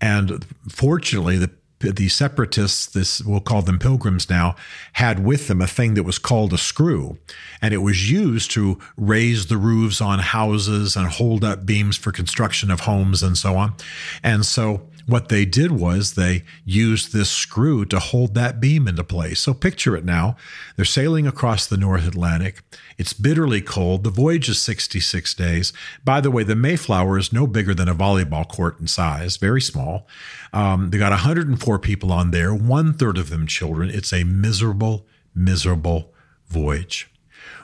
And 0.00 0.44
fortunately, 0.68 1.38
the 1.38 1.50
the 1.90 2.08
separatists, 2.08 2.86
this 2.86 3.20
we'll 3.22 3.40
call 3.40 3.62
them 3.62 3.78
pilgrims 3.78 4.30
now, 4.30 4.54
had 4.94 5.24
with 5.24 5.48
them 5.48 5.60
a 5.60 5.66
thing 5.66 5.94
that 5.94 6.04
was 6.04 6.18
called 6.18 6.52
a 6.52 6.58
screw, 6.58 7.18
and 7.60 7.74
it 7.74 7.78
was 7.78 8.10
used 8.10 8.50
to 8.52 8.78
raise 8.96 9.46
the 9.46 9.56
roofs 9.56 10.00
on 10.00 10.20
houses 10.20 10.96
and 10.96 11.08
hold 11.08 11.42
up 11.42 11.66
beams 11.66 11.96
for 11.96 12.12
construction 12.12 12.70
of 12.70 12.80
homes 12.80 13.22
and 13.22 13.36
so 13.36 13.56
on. 13.56 13.74
And 14.22 14.46
so 14.46 14.82
what 15.06 15.28
they 15.28 15.44
did 15.44 15.72
was 15.72 16.14
they 16.14 16.44
used 16.64 17.12
this 17.12 17.30
screw 17.30 17.84
to 17.86 17.98
hold 17.98 18.34
that 18.34 18.60
beam 18.60 18.86
into 18.86 19.04
place. 19.04 19.40
So 19.40 19.54
picture 19.54 19.96
it 19.96 20.04
now. 20.04 20.36
They're 20.76 20.84
sailing 20.84 21.26
across 21.26 21.66
the 21.66 21.76
North 21.76 22.06
Atlantic. 22.06 22.62
It's 22.98 23.12
bitterly 23.12 23.60
cold. 23.60 24.04
The 24.04 24.10
voyage 24.10 24.48
is 24.48 24.60
66 24.60 25.34
days. 25.34 25.72
By 26.04 26.20
the 26.20 26.30
way, 26.30 26.44
the 26.44 26.54
Mayflower 26.54 27.18
is 27.18 27.32
no 27.32 27.46
bigger 27.46 27.74
than 27.74 27.88
a 27.88 27.94
volleyball 27.94 28.48
court 28.48 28.78
in 28.80 28.86
size, 28.86 29.36
very 29.36 29.60
small. 29.60 30.06
Um, 30.52 30.90
they 30.90 30.98
got 30.98 31.10
104 31.10 31.78
people 31.78 32.12
on 32.12 32.30
there, 32.30 32.54
one 32.54 32.92
third 32.92 33.18
of 33.18 33.30
them 33.30 33.46
children. 33.46 33.90
It's 33.90 34.12
a 34.12 34.24
miserable, 34.24 35.06
miserable 35.34 36.12
voyage. 36.46 37.10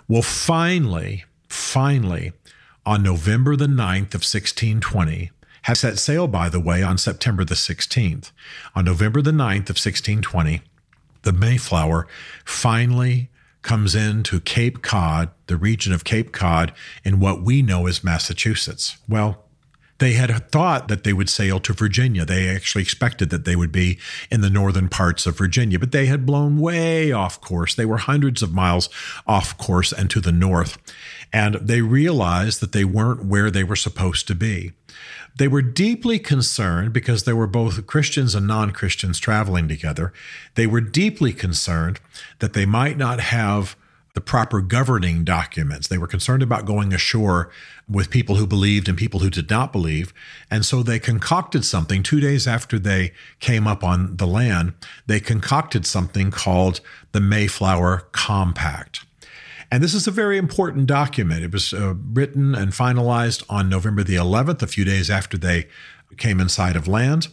Well, 0.08 0.22
finally, 0.22 1.24
finally, 1.48 2.32
on 2.86 3.02
November 3.02 3.54
the 3.56 3.66
9th 3.66 4.14
of 4.14 4.24
1620, 4.24 5.30
had 5.68 5.76
set 5.76 5.98
sail, 5.98 6.26
by 6.26 6.48
the 6.48 6.58
way, 6.58 6.82
on 6.82 6.96
September 6.96 7.44
the 7.44 7.54
16th. 7.54 8.32
On 8.74 8.86
November 8.86 9.20
the 9.20 9.32
9th 9.32 9.68
of 9.68 9.76
1620, 9.76 10.62
the 11.24 11.32
Mayflower 11.32 12.08
finally 12.42 13.28
comes 13.60 13.94
into 13.94 14.40
Cape 14.40 14.80
Cod, 14.80 15.28
the 15.46 15.58
region 15.58 15.92
of 15.92 16.04
Cape 16.04 16.32
Cod, 16.32 16.72
in 17.04 17.20
what 17.20 17.42
we 17.42 17.60
know 17.60 17.86
as 17.86 18.02
Massachusetts. 18.02 18.96
Well, 19.06 19.44
they 19.98 20.14
had 20.14 20.50
thought 20.50 20.88
that 20.88 21.04
they 21.04 21.12
would 21.12 21.28
sail 21.28 21.60
to 21.60 21.74
Virginia. 21.74 22.24
They 22.24 22.48
actually 22.48 22.80
expected 22.80 23.28
that 23.28 23.44
they 23.44 23.54
would 23.54 23.72
be 23.72 23.98
in 24.30 24.40
the 24.40 24.48
northern 24.48 24.88
parts 24.88 25.26
of 25.26 25.36
Virginia, 25.36 25.78
but 25.78 25.92
they 25.92 26.06
had 26.06 26.24
blown 26.24 26.58
way 26.58 27.12
off 27.12 27.42
course. 27.42 27.74
They 27.74 27.84
were 27.84 27.98
hundreds 27.98 28.42
of 28.42 28.54
miles 28.54 28.88
off 29.26 29.58
course 29.58 29.92
and 29.92 30.08
to 30.08 30.20
the 30.22 30.32
north. 30.32 30.78
And 31.30 31.56
they 31.56 31.82
realized 31.82 32.60
that 32.60 32.72
they 32.72 32.84
weren't 32.84 33.26
where 33.26 33.50
they 33.50 33.64
were 33.64 33.76
supposed 33.76 34.26
to 34.28 34.34
be. 34.34 34.72
They 35.36 35.48
were 35.48 35.62
deeply 35.62 36.18
concerned 36.18 36.92
because 36.92 37.24
there 37.24 37.36
were 37.36 37.46
both 37.46 37.86
Christians 37.86 38.34
and 38.34 38.46
non 38.46 38.72
Christians 38.72 39.18
traveling 39.18 39.68
together. 39.68 40.12
They 40.54 40.66
were 40.66 40.80
deeply 40.80 41.32
concerned 41.32 42.00
that 42.40 42.52
they 42.52 42.66
might 42.66 42.96
not 42.96 43.20
have 43.20 43.76
the 44.14 44.20
proper 44.22 44.60
governing 44.60 45.22
documents. 45.22 45.86
They 45.86 45.96
were 45.96 46.08
concerned 46.08 46.42
about 46.42 46.66
going 46.66 46.92
ashore 46.92 47.50
with 47.88 48.10
people 48.10 48.34
who 48.34 48.48
believed 48.48 48.88
and 48.88 48.98
people 48.98 49.20
who 49.20 49.30
did 49.30 49.48
not 49.48 49.70
believe. 49.70 50.12
And 50.50 50.66
so 50.66 50.82
they 50.82 50.98
concocted 50.98 51.64
something 51.64 52.02
two 52.02 52.18
days 52.18 52.48
after 52.48 52.80
they 52.80 53.12
came 53.38 53.68
up 53.68 53.84
on 53.84 54.16
the 54.16 54.26
land. 54.26 54.72
They 55.06 55.20
concocted 55.20 55.86
something 55.86 56.32
called 56.32 56.80
the 57.12 57.20
Mayflower 57.20 58.08
Compact. 58.10 59.04
And 59.70 59.82
this 59.82 59.94
is 59.94 60.06
a 60.06 60.10
very 60.10 60.38
important 60.38 60.86
document. 60.86 61.44
It 61.44 61.52
was 61.52 61.74
uh, 61.74 61.94
written 62.12 62.54
and 62.54 62.72
finalized 62.72 63.44
on 63.50 63.68
November 63.68 64.02
the 64.02 64.16
11th, 64.16 64.62
a 64.62 64.66
few 64.66 64.84
days 64.84 65.10
after 65.10 65.36
they 65.36 65.68
came 66.16 66.40
inside 66.40 66.74
of 66.74 66.88
land. 66.88 67.28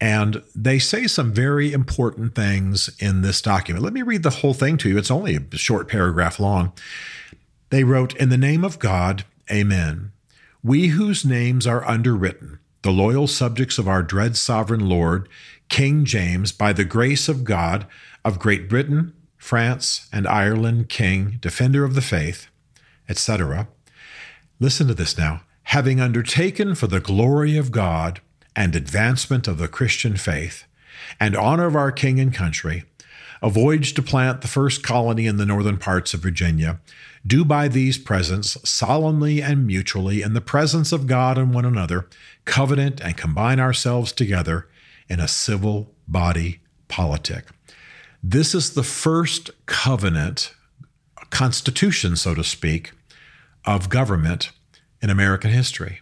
And 0.00 0.42
they 0.54 0.78
say 0.78 1.06
some 1.06 1.32
very 1.32 1.72
important 1.72 2.34
things 2.34 2.88
in 3.00 3.22
this 3.22 3.42
document. 3.42 3.84
Let 3.84 3.92
me 3.92 4.02
read 4.02 4.22
the 4.22 4.30
whole 4.30 4.54
thing 4.54 4.76
to 4.78 4.88
you. 4.88 4.96
It's 4.96 5.10
only 5.10 5.36
a 5.36 5.56
short 5.56 5.88
paragraph 5.88 6.38
long. 6.38 6.72
They 7.70 7.84
wrote, 7.84 8.14
In 8.16 8.28
the 8.28 8.38
name 8.38 8.64
of 8.64 8.78
God, 8.78 9.24
Amen. 9.50 10.12
We 10.62 10.88
whose 10.88 11.24
names 11.24 11.66
are 11.66 11.86
underwritten, 11.86 12.58
the 12.82 12.90
loyal 12.90 13.26
subjects 13.26 13.78
of 13.78 13.88
our 13.88 14.02
dread 14.02 14.36
sovereign 14.36 14.88
Lord, 14.88 15.28
King 15.68 16.04
James, 16.04 16.52
by 16.52 16.72
the 16.72 16.84
grace 16.84 17.28
of 17.28 17.44
God, 17.44 17.86
of 18.24 18.38
Great 18.38 18.68
Britain, 18.68 19.12
France, 19.38 20.08
and 20.12 20.26
Ireland 20.26 20.88
king, 20.88 21.38
defender 21.40 21.84
of 21.84 21.94
the 21.94 22.02
faith, 22.02 22.48
etc. 23.08 23.68
Listen 24.60 24.88
to 24.88 24.94
this 24.94 25.16
now. 25.16 25.42
Having 25.62 26.00
undertaken 26.00 26.74
for 26.74 26.86
the 26.86 27.00
glory 27.00 27.56
of 27.56 27.70
God 27.70 28.20
and 28.56 28.74
advancement 28.74 29.46
of 29.46 29.58
the 29.58 29.68
Christian 29.68 30.16
faith, 30.16 30.64
and 31.20 31.36
honor 31.36 31.66
of 31.66 31.76
our 31.76 31.92
king 31.92 32.18
and 32.18 32.34
country, 32.34 32.84
a 33.40 33.48
voyage 33.48 33.94
to 33.94 34.02
plant 34.02 34.40
the 34.40 34.48
first 34.48 34.82
colony 34.82 35.26
in 35.26 35.36
the 35.36 35.46
northern 35.46 35.76
parts 35.76 36.12
of 36.12 36.20
Virginia, 36.20 36.80
do 37.26 37.44
by 37.44 37.68
these 37.68 37.98
presents 37.98 38.56
solemnly 38.68 39.40
and 39.40 39.66
mutually 39.66 40.22
in 40.22 40.34
the 40.34 40.40
presence 40.40 40.92
of 40.92 41.06
God 41.06 41.38
and 41.38 41.54
one 41.54 41.64
another, 41.64 42.08
covenant 42.44 43.00
and 43.00 43.16
combine 43.16 43.60
ourselves 43.60 44.12
together 44.12 44.68
in 45.08 45.20
a 45.20 45.28
civil 45.28 45.94
body 46.08 46.60
politic. 46.88 47.46
This 48.22 48.54
is 48.54 48.74
the 48.74 48.82
first 48.82 49.50
covenant, 49.66 50.54
constitution, 51.30 52.16
so 52.16 52.34
to 52.34 52.44
speak, 52.44 52.92
of 53.64 53.88
government 53.88 54.50
in 55.00 55.10
American 55.10 55.50
history. 55.50 56.00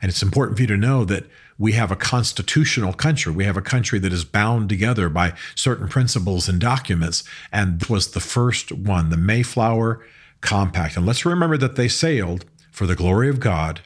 And 0.00 0.10
it's 0.10 0.22
important 0.22 0.56
for 0.56 0.62
you 0.62 0.68
to 0.68 0.76
know 0.76 1.04
that 1.04 1.24
we 1.58 1.72
have 1.72 1.90
a 1.90 1.96
constitutional 1.96 2.92
country. 2.92 3.32
We 3.32 3.44
have 3.44 3.56
a 3.56 3.62
country 3.62 3.98
that 3.98 4.12
is 4.12 4.24
bound 4.24 4.68
together 4.68 5.08
by 5.08 5.34
certain 5.54 5.88
principles 5.88 6.48
and 6.48 6.60
documents. 6.60 7.24
And 7.50 7.82
was 7.84 8.10
the 8.10 8.20
first 8.20 8.72
one, 8.72 9.08
the 9.08 9.16
Mayflower 9.16 10.04
Compact. 10.42 10.96
And 10.96 11.06
let's 11.06 11.24
remember 11.24 11.56
that 11.56 11.76
they 11.76 11.88
sailed 11.88 12.44
for 12.70 12.86
the 12.86 12.94
glory 12.94 13.28
of 13.28 13.40
God 13.40 13.80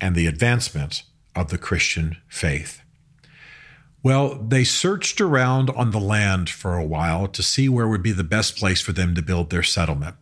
and 0.00 0.14
the 0.14 0.26
advancement 0.26 1.02
of 1.34 1.48
the 1.48 1.58
Christian 1.58 2.18
faith. 2.28 2.83
Well, 4.04 4.34
they 4.34 4.64
searched 4.64 5.18
around 5.22 5.70
on 5.70 5.90
the 5.90 5.98
land 5.98 6.50
for 6.50 6.76
a 6.76 6.84
while 6.84 7.26
to 7.26 7.42
see 7.42 7.70
where 7.70 7.88
would 7.88 8.02
be 8.02 8.12
the 8.12 8.22
best 8.22 8.54
place 8.54 8.82
for 8.82 8.92
them 8.92 9.14
to 9.14 9.22
build 9.22 9.48
their 9.48 9.62
settlement. 9.62 10.16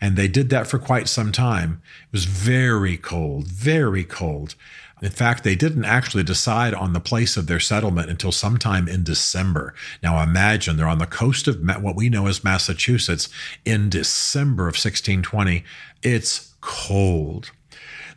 And 0.00 0.16
they 0.16 0.28
did 0.28 0.50
that 0.50 0.68
for 0.68 0.78
quite 0.78 1.08
some 1.08 1.32
time. 1.32 1.82
It 2.04 2.12
was 2.12 2.26
very 2.26 2.96
cold, 2.96 3.48
very 3.48 4.04
cold. 4.04 4.54
In 5.02 5.10
fact, 5.10 5.42
they 5.42 5.56
didn't 5.56 5.84
actually 5.84 6.22
decide 6.22 6.74
on 6.74 6.92
the 6.92 7.00
place 7.00 7.36
of 7.36 7.48
their 7.48 7.58
settlement 7.58 8.08
until 8.08 8.30
sometime 8.30 8.86
in 8.86 9.02
December. 9.02 9.74
Now 10.00 10.22
imagine 10.22 10.76
they're 10.76 10.86
on 10.86 10.98
the 10.98 11.06
coast 11.06 11.48
of 11.48 11.58
what 11.82 11.96
we 11.96 12.08
know 12.08 12.28
as 12.28 12.44
Massachusetts 12.44 13.28
in 13.64 13.90
December 13.90 14.68
of 14.68 14.74
1620. 14.74 15.64
It's 16.04 16.54
cold. 16.60 17.50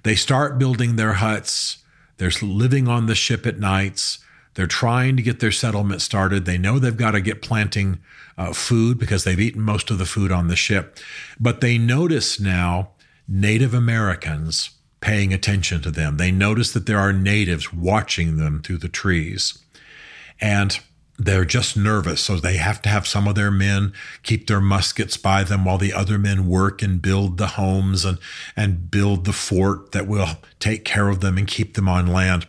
They 0.03 0.15
start 0.15 0.59
building 0.59 0.95
their 0.95 1.13
huts. 1.13 1.79
They're 2.17 2.29
living 2.43 2.88
on 2.88 3.07
the 3.07 3.15
ship 3.15 3.47
at 3.47 3.57
nights. 3.57 4.19
They're 4.57 4.65
trying 4.65 5.17
to 5.17 5.21
get 5.21 5.39
their 5.39 5.51
settlement 5.51 6.01
started. 6.01 6.45
They 6.45 6.57
know 6.57 6.79
they've 6.79 6.97
got 6.97 7.11
to 7.11 7.21
get 7.21 7.43
planting 7.43 7.99
uh, 8.39 8.53
food 8.53 8.97
because 8.97 9.23
they've 9.23 9.39
eaten 9.39 9.61
most 9.61 9.91
of 9.91 9.99
the 9.99 10.05
food 10.05 10.31
on 10.31 10.47
the 10.47 10.55
ship. 10.55 10.97
But 11.39 11.61
they 11.61 11.77
notice 11.77 12.39
now 12.39 12.89
Native 13.27 13.75
Americans 13.75 14.71
paying 14.99 15.31
attention 15.31 15.83
to 15.83 15.91
them. 15.91 16.17
They 16.17 16.31
notice 16.31 16.73
that 16.73 16.87
there 16.87 16.97
are 16.97 17.13
natives 17.13 17.71
watching 17.71 18.37
them 18.37 18.63
through 18.63 18.79
the 18.79 18.89
trees. 18.89 19.59
And 20.41 20.79
they're 21.19 21.45
just 21.45 21.77
nervous, 21.77 22.21
so 22.21 22.37
they 22.37 22.57
have 22.57 22.81
to 22.81 22.89
have 22.89 23.05
some 23.05 23.27
of 23.27 23.35
their 23.35 23.51
men 23.51 23.93
keep 24.23 24.47
their 24.47 24.59
muskets 24.59 25.17
by 25.17 25.43
them 25.43 25.65
while 25.65 25.77
the 25.77 25.93
other 25.93 26.17
men 26.17 26.47
work 26.47 26.81
and 26.81 26.99
build 26.99 27.37
the 27.37 27.47
homes 27.47 28.05
and, 28.05 28.17
and 28.55 28.89
build 28.89 29.25
the 29.25 29.33
fort 29.33 29.91
that 29.91 30.07
will 30.07 30.29
take 30.59 30.83
care 30.83 31.09
of 31.09 31.19
them 31.19 31.37
and 31.37 31.47
keep 31.47 31.75
them 31.75 31.87
on 31.87 32.07
land. 32.07 32.47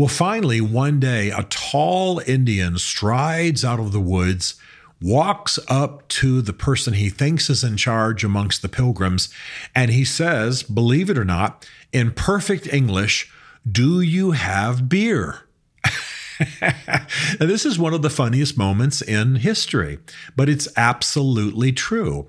Well, 0.00 0.08
finally, 0.08 0.62
one 0.62 0.98
day, 0.98 1.28
a 1.28 1.42
tall 1.50 2.22
Indian 2.26 2.78
strides 2.78 3.66
out 3.66 3.78
of 3.78 3.92
the 3.92 4.00
woods, 4.00 4.54
walks 4.98 5.58
up 5.68 6.08
to 6.08 6.40
the 6.40 6.54
person 6.54 6.94
he 6.94 7.10
thinks 7.10 7.50
is 7.50 7.62
in 7.62 7.76
charge 7.76 8.24
amongst 8.24 8.62
the 8.62 8.70
pilgrims, 8.70 9.28
and 9.74 9.90
he 9.90 10.06
says, 10.06 10.62
believe 10.62 11.10
it 11.10 11.18
or 11.18 11.24
not, 11.26 11.68
in 11.92 12.12
perfect 12.12 12.66
English, 12.72 13.30
Do 13.70 14.00
you 14.00 14.30
have 14.30 14.88
beer? 14.88 15.40
this 17.38 17.66
is 17.66 17.78
one 17.78 17.92
of 17.92 18.00
the 18.00 18.08
funniest 18.08 18.56
moments 18.56 19.02
in 19.02 19.36
history, 19.36 19.98
but 20.34 20.48
it's 20.48 20.66
absolutely 20.78 21.72
true. 21.72 22.26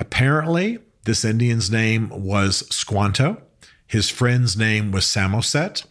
Apparently, 0.00 0.80
this 1.04 1.24
Indian's 1.24 1.70
name 1.70 2.08
was 2.08 2.66
Squanto. 2.74 3.40
His 3.86 4.10
friend's 4.10 4.56
name 4.56 4.90
was 4.90 5.06
Samoset. 5.06 5.84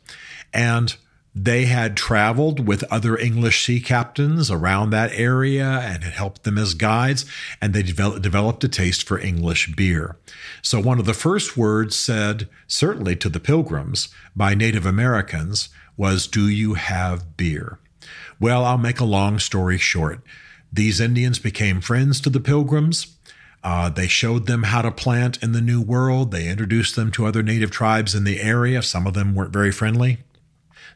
And 0.53 0.97
they 1.37 1.65
had 1.65 1.97
traveled 1.97 2.65
with 2.65 2.85
other 2.85 3.17
English 3.17 3.65
sea 3.65 3.81
captains 3.81 4.49
around 4.49 4.91
that 4.91 5.11
area 5.11 5.81
and 5.83 6.01
had 6.01 6.13
helped 6.13 6.43
them 6.43 6.57
as 6.57 6.73
guides, 6.73 7.25
and 7.61 7.73
they 7.73 7.83
developed, 7.83 8.21
developed 8.21 8.63
a 8.63 8.69
taste 8.69 9.05
for 9.05 9.19
English 9.19 9.75
beer. 9.75 10.17
So, 10.61 10.79
one 10.79 10.97
of 10.97 11.05
the 11.05 11.13
first 11.13 11.57
words 11.57 11.93
said, 11.93 12.47
certainly 12.67 13.17
to 13.17 13.27
the 13.27 13.41
pilgrims, 13.41 14.07
by 14.33 14.55
Native 14.55 14.85
Americans 14.85 15.67
was, 15.97 16.25
Do 16.25 16.47
you 16.47 16.75
have 16.75 17.35
beer? 17.35 17.79
Well, 18.39 18.63
I'll 18.63 18.77
make 18.77 19.01
a 19.01 19.05
long 19.05 19.37
story 19.39 19.77
short. 19.77 20.21
These 20.71 21.01
Indians 21.01 21.39
became 21.39 21.81
friends 21.81 22.21
to 22.21 22.29
the 22.29 22.39
pilgrims. 22.39 23.17
Uh, 23.61 23.89
they 23.89 24.07
showed 24.07 24.45
them 24.45 24.63
how 24.63 24.81
to 24.83 24.91
plant 24.91 25.41
in 25.43 25.51
the 25.51 25.61
New 25.61 25.81
World. 25.81 26.31
They 26.31 26.47
introduced 26.47 26.95
them 26.95 27.11
to 27.11 27.25
other 27.25 27.43
native 27.43 27.71
tribes 27.71 28.15
in 28.15 28.23
the 28.23 28.41
area. 28.41 28.81
Some 28.81 29.05
of 29.05 29.15
them 29.15 29.35
weren't 29.35 29.51
very 29.51 29.71
friendly. 29.71 30.19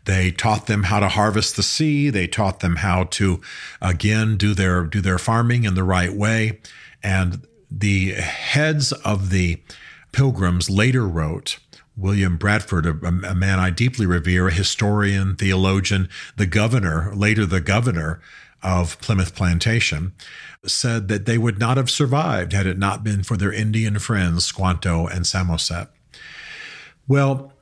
They 0.05 0.31
taught 0.31 0.67
them 0.67 0.83
how 0.83 0.99
to 0.99 1.09
harvest 1.09 1.55
the 1.55 1.63
sea. 1.63 2.09
They 2.09 2.27
taught 2.27 2.61
them 2.61 2.77
how 2.77 3.05
to, 3.05 3.41
again, 3.81 4.37
do 4.37 4.53
their 4.53 4.83
do 4.83 5.01
their 5.01 5.19
farming 5.19 5.63
in 5.63 5.75
the 5.75 5.83
right 5.83 6.13
way. 6.13 6.61
And 7.03 7.45
the 7.69 8.11
heads 8.13 8.91
of 8.91 9.29
the 9.29 9.61
pilgrims 10.11 10.69
later 10.69 11.07
wrote. 11.07 11.59
William 11.95 12.37
Bradford, 12.37 12.85
a, 12.85 12.91
a 13.07 13.35
man 13.35 13.59
I 13.59 13.69
deeply 13.71 14.05
revere, 14.05 14.47
a 14.47 14.53
historian, 14.53 15.35
theologian, 15.35 16.07
the 16.37 16.45
governor, 16.45 17.11
later 17.13 17.45
the 17.45 17.59
governor 17.59 18.21
of 18.63 18.99
Plymouth 19.01 19.35
Plantation, 19.35 20.13
said 20.65 21.09
that 21.09 21.25
they 21.25 21.37
would 21.37 21.59
not 21.59 21.77
have 21.77 21.89
survived 21.89 22.53
had 22.53 22.65
it 22.65 22.77
not 22.77 23.03
been 23.03 23.23
for 23.23 23.35
their 23.35 23.51
Indian 23.51 23.99
friends, 23.99 24.45
Squanto 24.45 25.07
and 25.07 25.27
Samoset. 25.27 25.89
Well, 27.07 27.53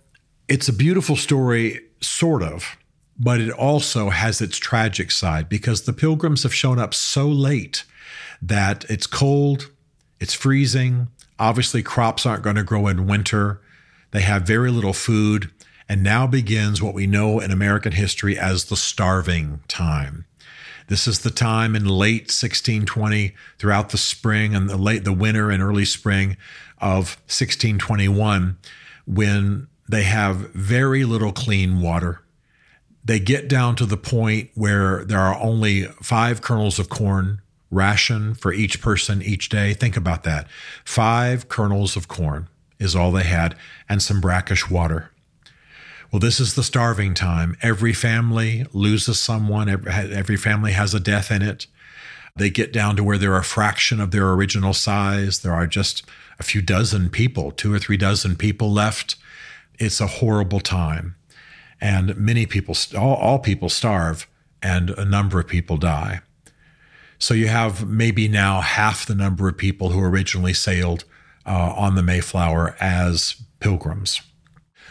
it's 0.48 0.70
a 0.70 0.74
beautiful 0.74 1.15
story 1.15 1.87
sort 2.01 2.44
of, 2.44 2.77
but 3.20 3.39
it 3.39 3.51
also 3.51 4.10
has 4.10 4.42
its 4.42 4.58
tragic 4.58 5.12
side 5.12 5.50
because 5.50 5.84
the 5.84 5.94
pilgrims 5.94 6.44
have 6.44 6.54
shown 6.54 6.80
up 6.80 6.94
so 6.94 7.27
late 7.27 7.84
that 8.42 8.86
it's 8.89 9.08
cold, 9.08 9.72
it's 10.20 10.34
freezing. 10.34 11.08
Obviously, 11.39 11.84
crops 11.84 12.25
aren't 12.25 12.44
going 12.44 12.56
to 12.56 12.63
grow 12.63 12.88
in 12.88 13.08
winter. 13.08 13.62
They 14.12 14.22
have 14.22 14.44
very 14.44 14.72
little 14.72 14.94
food. 14.94 15.51
And 15.89 16.04
now 16.04 16.27
begins 16.27 16.82
what 16.82 16.94
we 16.94 17.08
know 17.08 17.39
in 17.39 17.50
American 17.50 17.94
history 17.94 18.38
as 18.38 18.66
the 18.66 18.75
starving 18.75 19.62
time. 19.70 20.25
This 20.88 21.08
is 21.08 21.20
the 21.20 21.32
time 21.32 21.75
in 21.75 21.86
late 21.86 22.24
1620, 22.24 23.34
throughout 23.58 23.89
the 23.89 23.98
spring 23.98 24.54
and 24.54 24.70
the 24.70 24.77
late 24.77 25.06
the 25.06 25.13
winter 25.13 25.50
and 25.50 25.63
early 25.63 25.86
spring 25.86 26.38
of 26.80 27.18
1621, 27.27 28.58
when 29.06 29.68
they 29.88 30.03
have 30.03 30.51
very 30.53 31.06
little 31.06 31.32
clean 31.32 31.82
water. 31.82 32.22
They 33.03 33.20
get 33.20 33.48
down 33.48 33.75
to 33.77 33.86
the 33.86 33.98
point 33.98 34.50
where 34.53 35.06
there 35.06 35.20
are 35.20 35.39
only 35.39 35.84
five 36.01 36.41
kernels 36.41 36.77
of 36.77 36.89
corn 36.89 37.41
ration 37.72 38.34
for 38.34 38.51
each 38.51 38.82
person 38.82 39.22
each 39.22 39.50
day. 39.50 39.74
Think 39.74 39.96
about 39.96 40.24
that. 40.24 40.48
Five 40.84 41.48
kernels 41.48 41.96
of 41.96 42.08
corn 42.08 42.50
is 42.79 42.96
all 42.96 43.12
they 43.12 43.24
had, 43.24 43.56
and 43.89 44.01
some 44.01 44.22
brackish 44.22 44.70
water. 44.70 45.12
Well, 46.12 46.20
this 46.20 46.39
is 46.39 46.56
the 46.56 46.63
starving 46.63 47.13
time. 47.13 47.58
Every 47.62 47.94
family 47.94 48.65
loses 48.71 49.19
someone, 49.19 49.67
every 49.69 50.38
family 50.38 50.71
has 50.73 50.93
a 50.93 51.00
death 51.00 51.32
in 51.32 51.41
it. 51.41 51.67
They 52.36 52.50
get 52.50 52.71
down 52.71 52.95
to 52.97 53.04
where 53.04 53.17
they're 53.17 53.36
a 53.36 53.43
fraction 53.43 54.00
of 54.00 54.12
their 54.12 54.32
original 54.32 54.73
size. 54.73 55.39
There 55.39 55.54
are 55.54 55.65
just 55.65 56.06
a 56.39 56.43
few 56.43 56.62
dozen 56.62 57.10
people, 57.10 57.52
two 57.52 57.73
or 57.73 57.80
three 57.80 57.97
dozen 57.97 58.36
people 58.36 58.71
left 58.71 59.15
it's 59.78 60.00
a 60.00 60.08
horrible 60.08 60.60
time. 60.60 61.16
And 61.80 62.18
many 62.18 62.46
people, 62.46 62.76
all, 62.98 63.16
all 63.16 63.40
people 63.40 63.70
starve, 63.70 64.28
and 64.62 64.90
a 64.92 65.06
number 65.06 65.40
of 65.40 65.48
people 65.48 65.78
die. 65.78 66.22
So 67.20 67.34
you 67.34 67.48
have 67.48 67.88
maybe 67.88 68.28
now 68.28 68.62
half 68.62 69.06
the 69.06 69.16
number 69.16 69.48
of 69.48 69.58
people 69.58 69.90
who 69.90 70.02
originally 70.02 70.54
sailed 70.54 71.04
uh, 71.46 71.74
on 71.76 71.96
the 71.96 72.04
Mayflower 72.04 72.76
as 72.80 73.36
pilgrims. 73.60 74.22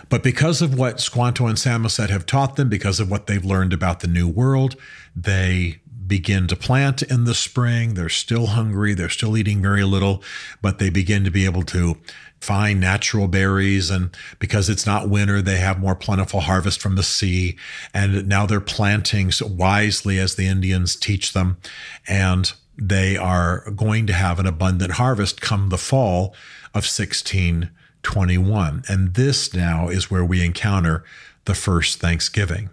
But 0.09 0.23
because 0.23 0.63
of 0.63 0.79
what 0.79 1.01
Squanto 1.01 1.47
and 1.47 1.59
Samoset 1.59 2.11
have 2.11 2.27
taught 2.27 2.57
them, 2.57 2.69
because 2.69 3.01
of 3.01 3.11
what 3.11 3.27
they've 3.27 3.45
learned 3.45 3.73
about 3.73 4.01
the 4.01 4.07
New 4.07 4.29
World, 4.29 4.77
they 5.15 5.81
begin 6.07 6.47
to 6.49 6.57
plant 6.57 7.03
in 7.03 7.25
the 7.25 7.35
spring. 7.35 7.95
They're 7.95 8.09
still 8.09 8.47
hungry. 8.47 8.95
They're 8.95 9.09
still 9.09 9.37
eating 9.37 9.63
very 9.63 9.85
little, 9.85 10.23
but 10.63 10.79
they 10.79 10.91
begin 10.91 11.25
to 11.25 11.31
be 11.31 11.45
able 11.45 11.63
to 11.65 11.99
find 12.41 12.81
natural 12.81 13.29
berries. 13.29 13.91
And 13.91 14.11
because 14.39 14.69
it's 14.69 14.87
not 14.87 15.09
winter, 15.09 15.43
they 15.43 15.57
have 15.57 15.81
more 15.81 15.97
plentiful 15.97 16.41
harvest 16.41 16.81
from 16.81 16.97
the 16.97 17.03
sea. 17.03 17.57
And 17.93 18.29
now 18.29 18.47
they're 18.47 18.61
planting 18.61 19.33
wisely 19.43 20.19
as 20.19 20.35
the 20.35 20.47
Indians 20.47 20.97
teach 20.97 21.33
them. 21.33 21.59
And 22.07 22.53
they 22.79 23.17
are 23.17 23.71
going 23.71 24.07
to 24.07 24.13
have 24.13 24.39
an 24.39 24.47
abundant 24.47 24.93
harvest 24.93 25.41
come 25.41 25.71
the 25.71 25.79
fall 25.79 26.35
of 26.75 26.85
1621. 26.85 28.83
And 28.89 29.15
this 29.15 29.55
now 29.55 29.89
is 29.89 30.11
where 30.11 30.25
we 30.25 30.45
encounter 30.45 31.03
the 31.47 31.55
first 31.55 32.01
Thanksgiving. 32.01 32.71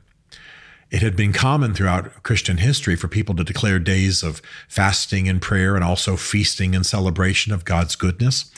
It 0.94 1.02
had 1.02 1.16
been 1.16 1.34
common 1.34 1.74
throughout 1.74 2.22
Christian 2.22 2.58
history 2.58 2.96
for 2.96 3.08
people 3.08 3.34
to 3.36 3.44
declare 3.44 3.80
days 3.80 4.22
of 4.22 4.44
fasting 4.68 5.28
and 5.28 5.42
prayer 5.42 5.74
and 5.74 5.84
also 5.84 6.16
feasting 6.16 6.76
and 6.76 6.86
celebration 6.86 7.52
of 7.52 7.66
God's 7.66 7.96
goodness. 7.96 8.52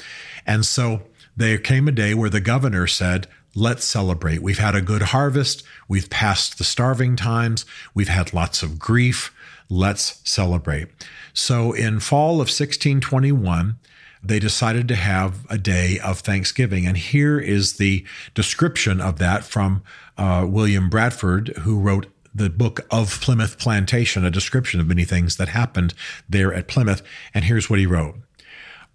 And 0.45 0.65
so 0.65 1.03
there 1.37 1.57
came 1.57 1.87
a 1.87 1.93
day 1.93 2.13
where 2.13 2.29
the 2.29 2.41
governor 2.41 2.87
said, 2.87 3.27
Let's 3.57 3.85
celebrate. 3.85 4.41
We've 4.41 4.59
had 4.59 4.75
a 4.75 4.81
good 4.81 5.01
harvest. 5.01 5.63
We've 5.87 6.09
passed 6.09 6.57
the 6.57 6.65
starving 6.65 7.15
times. 7.15 7.63
We've 7.93 8.09
had 8.09 8.33
lots 8.33 8.61
of 8.61 8.79
grief. 8.79 9.33
Let's 9.69 10.19
celebrate. 10.29 10.89
So 11.33 11.71
in 11.71 12.01
fall 12.01 12.33
of 12.33 12.51
1621, 12.51 13.77
they 14.21 14.39
decided 14.39 14.89
to 14.89 14.95
have 14.95 15.49
a 15.49 15.57
day 15.57 15.99
of 15.99 16.19
Thanksgiving. 16.19 16.85
And 16.85 16.97
here 16.97 17.39
is 17.39 17.77
the 17.77 18.05
description 18.33 18.99
of 18.99 19.19
that 19.19 19.45
from 19.45 19.83
uh, 20.17 20.45
William 20.49 20.89
Bradford, 20.89 21.49
who 21.59 21.79
wrote 21.79 22.07
the 22.35 22.49
book 22.49 22.85
of 22.91 23.21
Plymouth 23.21 23.57
Plantation, 23.57 24.25
a 24.25 24.29
description 24.29 24.81
of 24.81 24.87
many 24.87 25.05
things 25.05 25.37
that 25.37 25.47
happened 25.47 25.93
there 26.27 26.53
at 26.53 26.67
Plymouth. 26.67 27.01
And 27.33 27.45
here's 27.45 27.69
what 27.69 27.79
he 27.79 27.85
wrote 27.85 28.15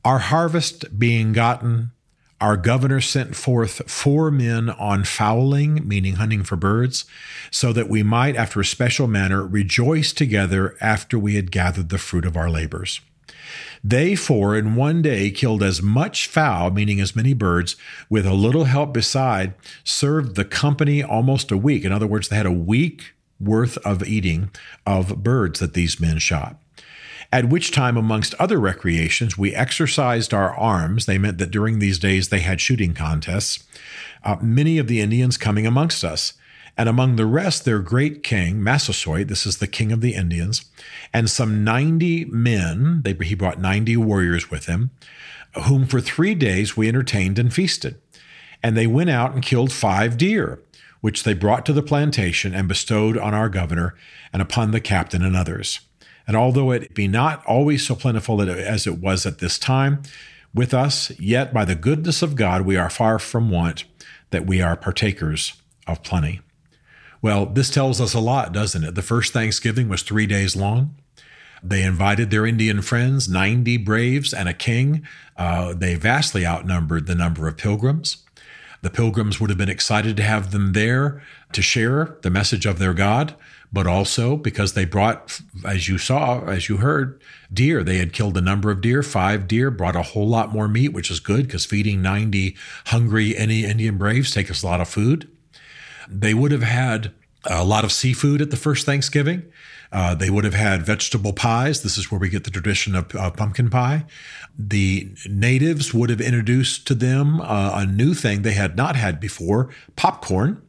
Our 0.04 0.18
harvest 0.18 0.98
being 0.98 1.32
gotten, 1.32 1.92
our 2.38 2.58
governor 2.58 3.00
sent 3.00 3.34
forth 3.34 3.90
four 3.90 4.30
men 4.30 4.68
on 4.68 5.04
fowling, 5.04 5.88
meaning 5.88 6.16
hunting 6.16 6.42
for 6.42 6.56
birds, 6.56 7.06
so 7.50 7.72
that 7.72 7.88
we 7.88 8.02
might, 8.02 8.36
after 8.36 8.60
a 8.60 8.64
special 8.64 9.08
manner, 9.08 9.46
rejoice 9.46 10.12
together 10.12 10.76
after 10.80 11.18
we 11.18 11.36
had 11.36 11.50
gathered 11.50 11.88
the 11.88 11.98
fruit 11.98 12.26
of 12.26 12.36
our 12.36 12.50
labors. 12.50 13.00
They 13.82 14.14
four 14.14 14.54
in 14.54 14.74
one 14.74 15.00
day 15.00 15.30
killed 15.30 15.62
as 15.62 15.80
much 15.80 16.26
fowl, 16.26 16.70
meaning 16.70 17.00
as 17.00 17.16
many 17.16 17.32
birds, 17.32 17.76
with 18.10 18.26
a 18.26 18.34
little 18.34 18.64
help 18.64 18.92
beside, 18.92 19.54
served 19.82 20.36
the 20.36 20.44
company 20.44 21.02
almost 21.02 21.50
a 21.50 21.56
week. 21.56 21.86
In 21.86 21.92
other 21.92 22.06
words, 22.06 22.28
they 22.28 22.36
had 22.36 22.44
a 22.44 22.52
week 22.52 23.14
worth 23.40 23.76
of 23.78 24.02
eating 24.02 24.50
of 24.86 25.22
birds 25.22 25.60
that 25.60 25.74
these 25.74 26.00
men 26.00 26.18
shot. 26.18 26.56
At 27.32 27.48
which 27.48 27.70
time, 27.70 27.96
amongst 27.96 28.34
other 28.34 28.58
recreations, 28.58 29.38
we 29.38 29.54
exercised 29.54 30.34
our 30.34 30.54
arms. 30.56 31.06
They 31.06 31.16
meant 31.16 31.38
that 31.38 31.52
during 31.52 31.78
these 31.78 31.98
days 31.98 32.28
they 32.28 32.40
had 32.40 32.60
shooting 32.60 32.92
contests, 32.92 33.64
uh, 34.24 34.36
many 34.40 34.78
of 34.78 34.88
the 34.88 35.00
Indians 35.00 35.36
coming 35.36 35.66
amongst 35.66 36.02
us. 36.04 36.34
And 36.76 36.88
among 36.88 37.16
the 37.16 37.26
rest, 37.26 37.64
their 37.64 37.80
great 37.80 38.22
king, 38.22 38.62
Massasoit, 38.62 39.28
this 39.28 39.46
is 39.46 39.58
the 39.58 39.66
king 39.66 39.92
of 39.92 40.00
the 40.00 40.14
Indians, 40.14 40.64
and 41.12 41.28
some 41.28 41.62
90 41.62 42.26
men, 42.26 43.02
they, 43.02 43.12
he 43.24 43.34
brought 43.34 43.60
90 43.60 43.96
warriors 43.98 44.50
with 44.50 44.66
him, 44.66 44.90
whom 45.66 45.86
for 45.86 46.00
three 46.00 46.34
days 46.34 46.76
we 46.76 46.88
entertained 46.88 47.38
and 47.38 47.52
feasted. 47.52 48.00
And 48.62 48.76
they 48.76 48.86
went 48.86 49.10
out 49.10 49.34
and 49.34 49.42
killed 49.42 49.72
five 49.72 50.16
deer, 50.16 50.62
which 51.00 51.24
they 51.24 51.34
brought 51.34 51.64
to 51.66 51.72
the 51.72 51.82
plantation 51.82 52.54
and 52.54 52.68
bestowed 52.68 53.16
on 53.16 53.34
our 53.34 53.48
governor 53.48 53.94
and 54.32 54.42
upon 54.42 54.70
the 54.70 54.80
captain 54.80 55.22
and 55.22 55.36
others. 55.36 55.80
And 56.26 56.36
although 56.36 56.70
it 56.70 56.94
be 56.94 57.08
not 57.08 57.44
always 57.46 57.86
so 57.86 57.94
plentiful 57.94 58.40
as 58.40 58.86
it 58.86 58.98
was 58.98 59.26
at 59.26 59.38
this 59.38 59.58
time 59.58 60.02
with 60.54 60.74
us, 60.74 61.10
yet 61.18 61.52
by 61.52 61.64
the 61.64 61.74
goodness 61.74 62.22
of 62.22 62.36
God 62.36 62.62
we 62.62 62.76
are 62.76 62.90
far 62.90 63.18
from 63.18 63.50
want, 63.50 63.84
that 64.30 64.46
we 64.46 64.60
are 64.60 64.76
partakers 64.76 65.54
of 65.86 66.02
plenty. 66.02 66.40
Well, 67.22 67.46
this 67.46 67.70
tells 67.70 68.00
us 68.00 68.14
a 68.14 68.20
lot, 68.20 68.52
doesn't 68.52 68.84
it? 68.84 68.94
The 68.94 69.02
first 69.02 69.32
Thanksgiving 69.32 69.88
was 69.88 70.02
three 70.02 70.26
days 70.26 70.56
long. 70.56 70.94
They 71.62 71.82
invited 71.82 72.30
their 72.30 72.46
Indian 72.46 72.80
friends, 72.80 73.28
90 73.28 73.76
braves 73.78 74.32
and 74.32 74.48
a 74.48 74.54
king. 74.54 75.06
Uh, 75.36 75.74
they 75.74 75.94
vastly 75.94 76.46
outnumbered 76.46 77.06
the 77.06 77.14
number 77.14 77.46
of 77.46 77.58
pilgrims. 77.58 78.24
The 78.82 78.90
pilgrims 78.90 79.40
would 79.40 79.50
have 79.50 79.58
been 79.58 79.68
excited 79.68 80.16
to 80.16 80.22
have 80.22 80.52
them 80.52 80.72
there 80.72 81.22
to 81.52 81.62
share 81.62 82.16
the 82.22 82.30
message 82.30 82.64
of 82.66 82.78
their 82.78 82.94
God, 82.94 83.34
but 83.72 83.86
also 83.86 84.36
because 84.36 84.72
they 84.72 84.84
brought, 84.84 85.40
as 85.64 85.88
you 85.88 85.98
saw, 85.98 86.44
as 86.46 86.68
you 86.68 86.78
heard, 86.78 87.20
deer. 87.52 87.84
They 87.84 87.98
had 87.98 88.12
killed 88.12 88.36
a 88.36 88.40
number 88.40 88.70
of 88.70 88.80
deer, 88.80 89.02
five 89.02 89.46
deer, 89.46 89.70
brought 89.70 89.96
a 89.96 90.02
whole 90.02 90.28
lot 90.28 90.52
more 90.52 90.68
meat, 90.68 90.92
which 90.92 91.10
is 91.10 91.20
good 91.20 91.46
because 91.46 91.66
feeding 91.66 92.00
90 92.00 92.56
hungry 92.86 93.36
any 93.36 93.64
Indian 93.64 93.98
braves 93.98 94.30
takes 94.30 94.62
a 94.62 94.66
lot 94.66 94.80
of 94.80 94.88
food. 94.88 95.30
They 96.08 96.34
would 96.34 96.52
have 96.52 96.62
had 96.62 97.12
a 97.44 97.64
lot 97.64 97.84
of 97.84 97.92
seafood 97.92 98.42
at 98.42 98.50
the 98.50 98.56
first 98.56 98.86
Thanksgiving. 98.86 99.44
Uh, 99.92 100.14
they 100.14 100.30
would 100.30 100.44
have 100.44 100.54
had 100.54 100.84
vegetable 100.86 101.32
pies. 101.32 101.82
This 101.82 101.98
is 101.98 102.10
where 102.10 102.20
we 102.20 102.28
get 102.28 102.44
the 102.44 102.50
tradition 102.50 102.94
of 102.94 103.14
uh, 103.14 103.30
pumpkin 103.30 103.70
pie. 103.70 104.04
The 104.56 105.08
natives 105.28 105.92
would 105.92 106.10
have 106.10 106.20
introduced 106.20 106.86
to 106.88 106.94
them 106.94 107.40
uh, 107.40 107.72
a 107.74 107.86
new 107.86 108.14
thing 108.14 108.42
they 108.42 108.52
had 108.52 108.76
not 108.76 108.96
had 108.96 109.18
before 109.18 109.70
popcorn. 109.96 110.62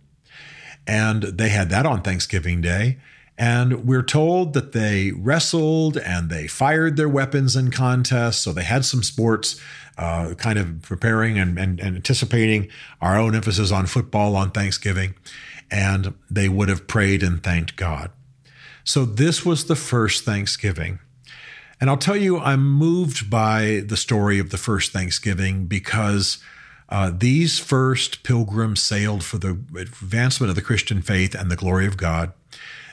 And 0.88 1.23
they 1.23 1.49
had 1.49 1.69
that 1.69 1.86
on 1.86 2.01
Thanksgiving 2.01 2.62
Day. 2.62 2.97
And 3.38 3.86
we're 3.86 4.03
told 4.03 4.53
that 4.53 4.71
they 4.71 5.12
wrestled 5.12 5.97
and 5.97 6.29
they 6.29 6.47
fired 6.47 6.97
their 6.97 7.10
weapons 7.10 7.55
in 7.55 7.71
contests. 7.71 8.41
So 8.41 8.53
they 8.53 8.63
had 8.63 8.86
some 8.86 9.03
sports, 9.03 9.60
uh, 9.97 10.34
kind 10.36 10.57
of 10.60 10.81
preparing 10.81 11.38
and, 11.39 11.57
and, 11.57 11.79
and 11.79 11.95
anticipating 11.95 12.69
our 13.01 13.17
own 13.17 13.36
emphasis 13.36 13.71
on 13.71 13.86
football 13.86 14.36
on 14.36 14.51
Thanksgiving 14.51 15.15
and 15.71 16.13
they 16.29 16.49
would 16.49 16.69
have 16.69 16.88
prayed 16.88 17.23
and 17.23 17.41
thanked 17.41 17.77
God. 17.77 18.12
So 18.83 19.05
this 19.05 19.45
was 19.45 19.65
the 19.65 19.75
first 19.75 20.23
Thanksgiving. 20.23 20.99
And 21.79 21.89
I'll 21.89 21.97
tell 21.97 22.15
you, 22.15 22.39
I'm 22.39 22.63
moved 22.63 23.29
by 23.29 23.83
the 23.85 23.97
story 23.97 24.37
of 24.37 24.51
the 24.51 24.57
first 24.57 24.91
Thanksgiving 24.91 25.65
because 25.65 26.37
uh, 26.89 27.11
these 27.15 27.57
first 27.57 28.23
pilgrims 28.23 28.83
sailed 28.83 29.23
for 29.23 29.37
the 29.37 29.59
advancement 29.77 30.49
of 30.49 30.55
the 30.55 30.61
Christian 30.61 31.01
faith 31.01 31.33
and 31.33 31.49
the 31.49 31.55
glory 31.55 31.87
of 31.87 31.97
God. 31.97 32.33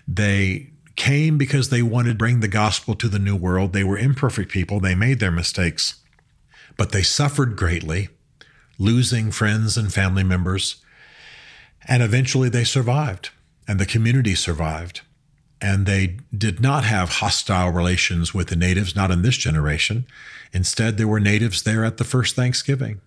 They 0.06 0.70
came 0.96 1.36
because 1.36 1.68
they 1.68 1.82
wanted 1.82 2.10
to 2.10 2.16
bring 2.16 2.40
the 2.40 2.48
gospel 2.48 2.94
to 2.94 3.08
the 3.08 3.18
new 3.18 3.36
world. 3.36 3.72
They 3.72 3.84
were 3.84 3.98
imperfect 3.98 4.50
people, 4.50 4.80
they 4.80 4.94
made 4.94 5.20
their 5.20 5.30
mistakes, 5.30 6.00
but 6.76 6.92
they 6.92 7.02
suffered 7.02 7.56
greatly, 7.56 8.08
losing 8.78 9.30
friends 9.30 9.76
and 9.76 9.92
family 9.92 10.24
members. 10.24 10.76
And 11.86 12.02
eventually 12.02 12.48
they 12.48 12.64
survived, 12.64 13.30
and 13.66 13.78
the 13.78 13.86
community 13.86 14.34
survived. 14.34 15.02
And 15.60 15.86
they 15.86 16.18
did 16.36 16.60
not 16.60 16.84
have 16.84 17.08
hostile 17.08 17.70
relations 17.70 18.32
with 18.32 18.48
the 18.48 18.56
natives, 18.56 18.94
not 18.94 19.10
in 19.10 19.22
this 19.22 19.36
generation. 19.36 20.06
Instead, 20.52 20.96
there 20.96 21.08
were 21.08 21.20
natives 21.20 21.62
there 21.62 21.84
at 21.84 21.96
the 21.96 22.04
first 22.04 22.36
Thanksgiving. 22.36 23.00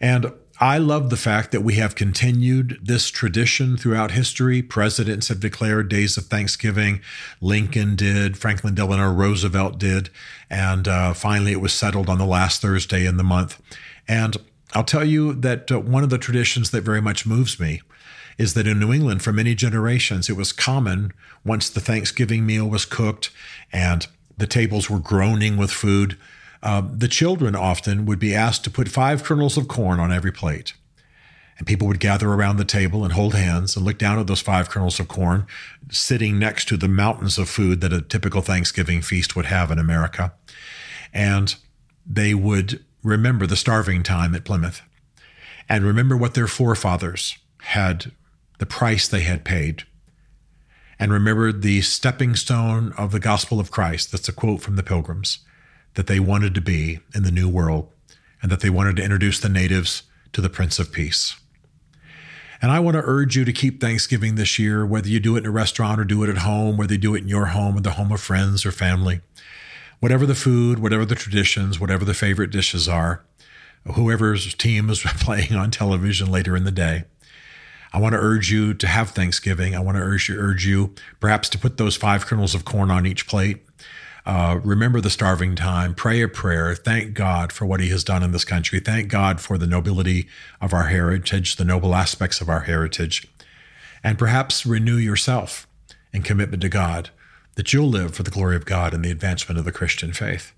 And 0.00 0.32
I 0.60 0.78
love 0.78 1.10
the 1.10 1.16
fact 1.16 1.52
that 1.52 1.60
we 1.60 1.74
have 1.74 1.94
continued 1.94 2.80
this 2.82 3.10
tradition 3.10 3.76
throughout 3.76 4.10
history. 4.10 4.60
Presidents 4.60 5.28
have 5.28 5.38
declared 5.38 5.88
days 5.88 6.16
of 6.16 6.26
Thanksgiving. 6.26 7.00
Lincoln 7.40 7.94
did, 7.94 8.36
Franklin 8.36 8.74
Delano 8.74 9.12
Roosevelt 9.12 9.78
did, 9.78 10.10
and 10.50 10.88
uh, 10.88 11.14
finally 11.14 11.52
it 11.52 11.60
was 11.60 11.72
settled 11.72 12.08
on 12.08 12.18
the 12.18 12.26
last 12.26 12.60
Thursday 12.60 13.06
in 13.06 13.18
the 13.18 13.24
month. 13.24 13.62
And 14.08 14.36
I'll 14.74 14.84
tell 14.84 15.04
you 15.04 15.32
that 15.34 15.70
uh, 15.70 15.78
one 15.78 16.02
of 16.02 16.10
the 16.10 16.18
traditions 16.18 16.72
that 16.72 16.82
very 16.82 17.00
much 17.00 17.24
moves 17.24 17.60
me 17.60 17.80
is 18.38 18.54
that 18.54 18.66
in 18.66 18.78
New 18.78 18.92
England, 18.92 19.22
for 19.22 19.32
many 19.32 19.54
generations, 19.54 20.30
it 20.30 20.36
was 20.36 20.52
common 20.52 21.12
once 21.44 21.68
the 21.68 21.80
Thanksgiving 21.80 22.46
meal 22.46 22.68
was 22.68 22.84
cooked 22.84 23.30
and 23.72 24.06
the 24.36 24.46
tables 24.46 24.88
were 24.88 25.00
groaning 25.00 25.56
with 25.56 25.70
food. 25.70 26.16
Uh, 26.62 26.82
the 26.90 27.08
children 27.08 27.54
often 27.56 28.06
would 28.06 28.20
be 28.20 28.34
asked 28.34 28.64
to 28.64 28.70
put 28.70 28.88
five 28.88 29.24
kernels 29.24 29.56
of 29.56 29.68
corn 29.68 29.98
on 29.98 30.12
every 30.12 30.32
plate. 30.32 30.74
And 31.58 31.66
people 31.66 31.88
would 31.88 31.98
gather 31.98 32.32
around 32.32 32.56
the 32.56 32.64
table 32.64 33.02
and 33.02 33.12
hold 33.12 33.34
hands 33.34 33.76
and 33.76 33.84
look 33.84 33.98
down 33.98 34.20
at 34.20 34.28
those 34.28 34.40
five 34.40 34.70
kernels 34.70 35.00
of 35.00 35.08
corn, 35.08 35.44
sitting 35.90 36.38
next 36.38 36.68
to 36.68 36.76
the 36.76 36.86
mountains 36.86 37.36
of 37.36 37.48
food 37.48 37.80
that 37.80 37.92
a 37.92 38.00
typical 38.00 38.42
Thanksgiving 38.42 39.02
feast 39.02 39.34
would 39.34 39.46
have 39.46 39.72
in 39.72 39.78
America. 39.80 40.32
And 41.12 41.56
they 42.06 42.32
would 42.32 42.84
remember 43.02 43.44
the 43.46 43.56
starving 43.56 44.04
time 44.04 44.36
at 44.36 44.44
Plymouth 44.44 44.82
and 45.68 45.84
remember 45.84 46.16
what 46.16 46.34
their 46.34 46.46
forefathers 46.46 47.38
had, 47.62 48.12
the 48.58 48.66
price 48.66 49.08
they 49.08 49.20
had 49.20 49.44
paid. 49.44 49.84
And 50.98 51.12
remembered 51.12 51.62
the 51.62 51.80
stepping 51.82 52.34
stone 52.34 52.92
of 52.98 53.12
the 53.12 53.20
gospel 53.20 53.60
of 53.60 53.70
Christ. 53.70 54.10
That's 54.10 54.28
a 54.28 54.32
quote 54.32 54.60
from 54.60 54.74
the 54.74 54.82
Pilgrims 54.82 55.38
that 55.94 56.08
they 56.08 56.18
wanted 56.18 56.54
to 56.56 56.60
be 56.60 57.00
in 57.14 57.22
the 57.22 57.30
new 57.30 57.48
world 57.48 57.92
and 58.42 58.50
that 58.50 58.60
they 58.60 58.70
wanted 58.70 58.96
to 58.96 59.04
introduce 59.04 59.38
the 59.38 59.48
natives 59.48 60.02
to 60.32 60.40
the 60.40 60.50
Prince 60.50 60.78
of 60.78 60.92
Peace. 60.92 61.36
And 62.60 62.72
I 62.72 62.80
want 62.80 62.96
to 62.96 63.02
urge 63.04 63.36
you 63.36 63.44
to 63.44 63.52
keep 63.52 63.80
Thanksgiving 63.80 64.34
this 64.34 64.58
year, 64.58 64.84
whether 64.84 65.08
you 65.08 65.20
do 65.20 65.36
it 65.36 65.40
in 65.40 65.46
a 65.46 65.52
restaurant 65.52 66.00
or 66.00 66.04
do 66.04 66.24
it 66.24 66.28
at 66.28 66.38
home, 66.38 66.76
whether 66.76 66.94
you 66.94 66.98
do 66.98 67.14
it 67.14 67.22
in 67.22 67.28
your 67.28 67.46
home 67.46 67.76
or 67.76 67.80
the 67.80 67.92
home 67.92 68.10
of 68.10 68.20
friends 68.20 68.66
or 68.66 68.72
family 68.72 69.20
whatever 70.00 70.26
the 70.26 70.34
food, 70.34 70.78
whatever 70.78 71.04
the 71.04 71.14
traditions, 71.14 71.80
whatever 71.80 72.04
the 72.04 72.14
favorite 72.14 72.50
dishes 72.50 72.88
are, 72.88 73.24
whoever's 73.94 74.54
team 74.54 74.90
is 74.90 75.00
playing 75.20 75.54
on 75.54 75.70
television 75.70 76.30
later 76.30 76.56
in 76.56 76.64
the 76.64 76.70
day. 76.70 77.04
I 77.92 77.98
want 77.98 78.12
to 78.12 78.18
urge 78.18 78.50
you 78.50 78.74
to 78.74 78.86
have 78.86 79.10
Thanksgiving. 79.10 79.74
I 79.74 79.80
want 79.80 79.96
to 79.96 80.02
urge 80.02 80.28
you, 80.28 80.36
urge 80.38 80.66
you 80.66 80.94
perhaps 81.20 81.48
to 81.50 81.58
put 81.58 81.76
those 81.76 81.96
five 81.96 82.26
kernels 82.26 82.54
of 82.54 82.64
corn 82.64 82.90
on 82.90 83.06
each 83.06 83.26
plate. 83.26 83.64
Uh, 84.26 84.60
remember 84.62 85.00
the 85.00 85.08
starving 85.08 85.56
time. 85.56 85.94
Pray 85.94 86.20
a 86.20 86.28
prayer. 86.28 86.74
Thank 86.74 87.14
God 87.14 87.50
for 87.50 87.64
what 87.64 87.80
He 87.80 87.88
has 87.88 88.04
done 88.04 88.22
in 88.22 88.32
this 88.32 88.44
country. 88.44 88.78
Thank 88.78 89.08
God 89.08 89.40
for 89.40 89.56
the 89.56 89.66
nobility 89.66 90.28
of 90.60 90.74
our 90.74 90.84
heritage, 90.84 91.56
the 91.56 91.64
noble 91.64 91.94
aspects 91.94 92.42
of 92.42 92.48
our 92.48 92.60
heritage. 92.60 93.26
And 94.04 94.18
perhaps 94.18 94.66
renew 94.66 94.96
yourself 94.96 95.66
in 96.12 96.22
commitment 96.22 96.60
to 96.62 96.68
God 96.68 97.08
that 97.54 97.72
you'll 97.72 97.88
live 97.88 98.14
for 98.14 98.22
the 98.22 98.30
glory 98.30 98.54
of 98.54 98.66
God 98.66 98.92
and 98.92 99.02
the 99.04 99.10
advancement 99.10 99.58
of 99.58 99.64
the 99.64 99.72
Christian 99.72 100.12
faith, 100.12 100.52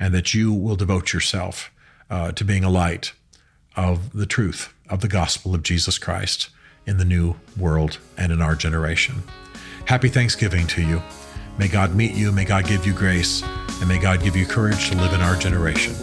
and 0.00 0.14
that 0.14 0.32
you 0.32 0.52
will 0.52 0.76
devote 0.76 1.12
yourself 1.12 1.70
uh, 2.08 2.32
to 2.32 2.44
being 2.44 2.64
a 2.64 2.70
light 2.70 3.12
of 3.76 4.12
the 4.12 4.26
truth 4.26 4.72
of 4.88 5.00
the 5.00 5.08
gospel 5.08 5.54
of 5.54 5.62
Jesus 5.62 5.98
Christ 5.98 6.48
in 6.90 6.98
the 6.98 7.04
new 7.06 7.34
world 7.56 7.98
and 8.18 8.30
in 8.30 8.42
our 8.42 8.54
generation. 8.54 9.22
Happy 9.86 10.10
Thanksgiving 10.10 10.66
to 10.66 10.82
you. 10.82 11.02
May 11.56 11.68
God 11.68 11.94
meet 11.94 12.14
you, 12.14 12.32
may 12.32 12.44
God 12.44 12.66
give 12.66 12.84
you 12.84 12.92
grace, 12.92 13.42
and 13.80 13.88
may 13.88 13.98
God 13.98 14.22
give 14.22 14.36
you 14.36 14.44
courage 14.44 14.90
to 14.90 14.96
live 14.96 15.14
in 15.14 15.22
our 15.22 15.36
generation. 15.36 15.94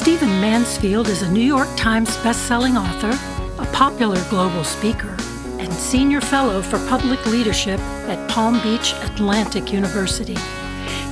Stephen 0.00 0.40
Mansfield 0.40 1.06
is 1.06 1.22
a 1.22 1.30
New 1.30 1.40
York 1.40 1.68
Times 1.76 2.16
bestselling 2.18 2.76
author 2.76 3.16
a 3.62 3.66
popular 3.66 4.20
global 4.28 4.64
speaker, 4.64 5.16
and 5.60 5.72
senior 5.72 6.20
fellow 6.20 6.62
for 6.62 6.78
public 6.88 7.24
leadership 7.26 7.78
at 8.08 8.30
Palm 8.30 8.60
Beach 8.62 8.92
Atlantic 9.04 9.72
University. 9.72 10.36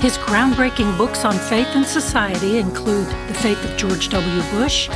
His 0.01 0.17
groundbreaking 0.17 0.97
books 0.97 1.27
on 1.27 1.35
faith 1.35 1.69
and 1.75 1.85
society 1.85 2.57
include 2.57 3.07
The 3.29 3.35
Faith 3.35 3.63
of 3.67 3.77
George 3.77 4.09
W. 4.09 4.43
Bush, 4.51 4.89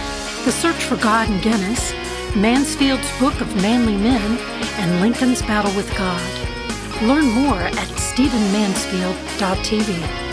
The 0.47 0.51
Search 0.51 0.83
for 0.83 0.97
God 0.97 1.29
and 1.29 1.43
Guinness, 1.43 1.93
Mansfield's 2.35 3.11
Book 3.21 3.39
of 3.43 3.55
Manly 3.57 3.99
Men, 3.99 4.39
and 4.79 5.03
Lincoln's 5.03 5.43
Battle 5.43 5.77
with 5.77 5.95
God. 5.99 6.23
Learn 7.03 7.27
more 7.27 7.61
at 7.61 7.77
stephenmansfield.tv. 7.77 10.24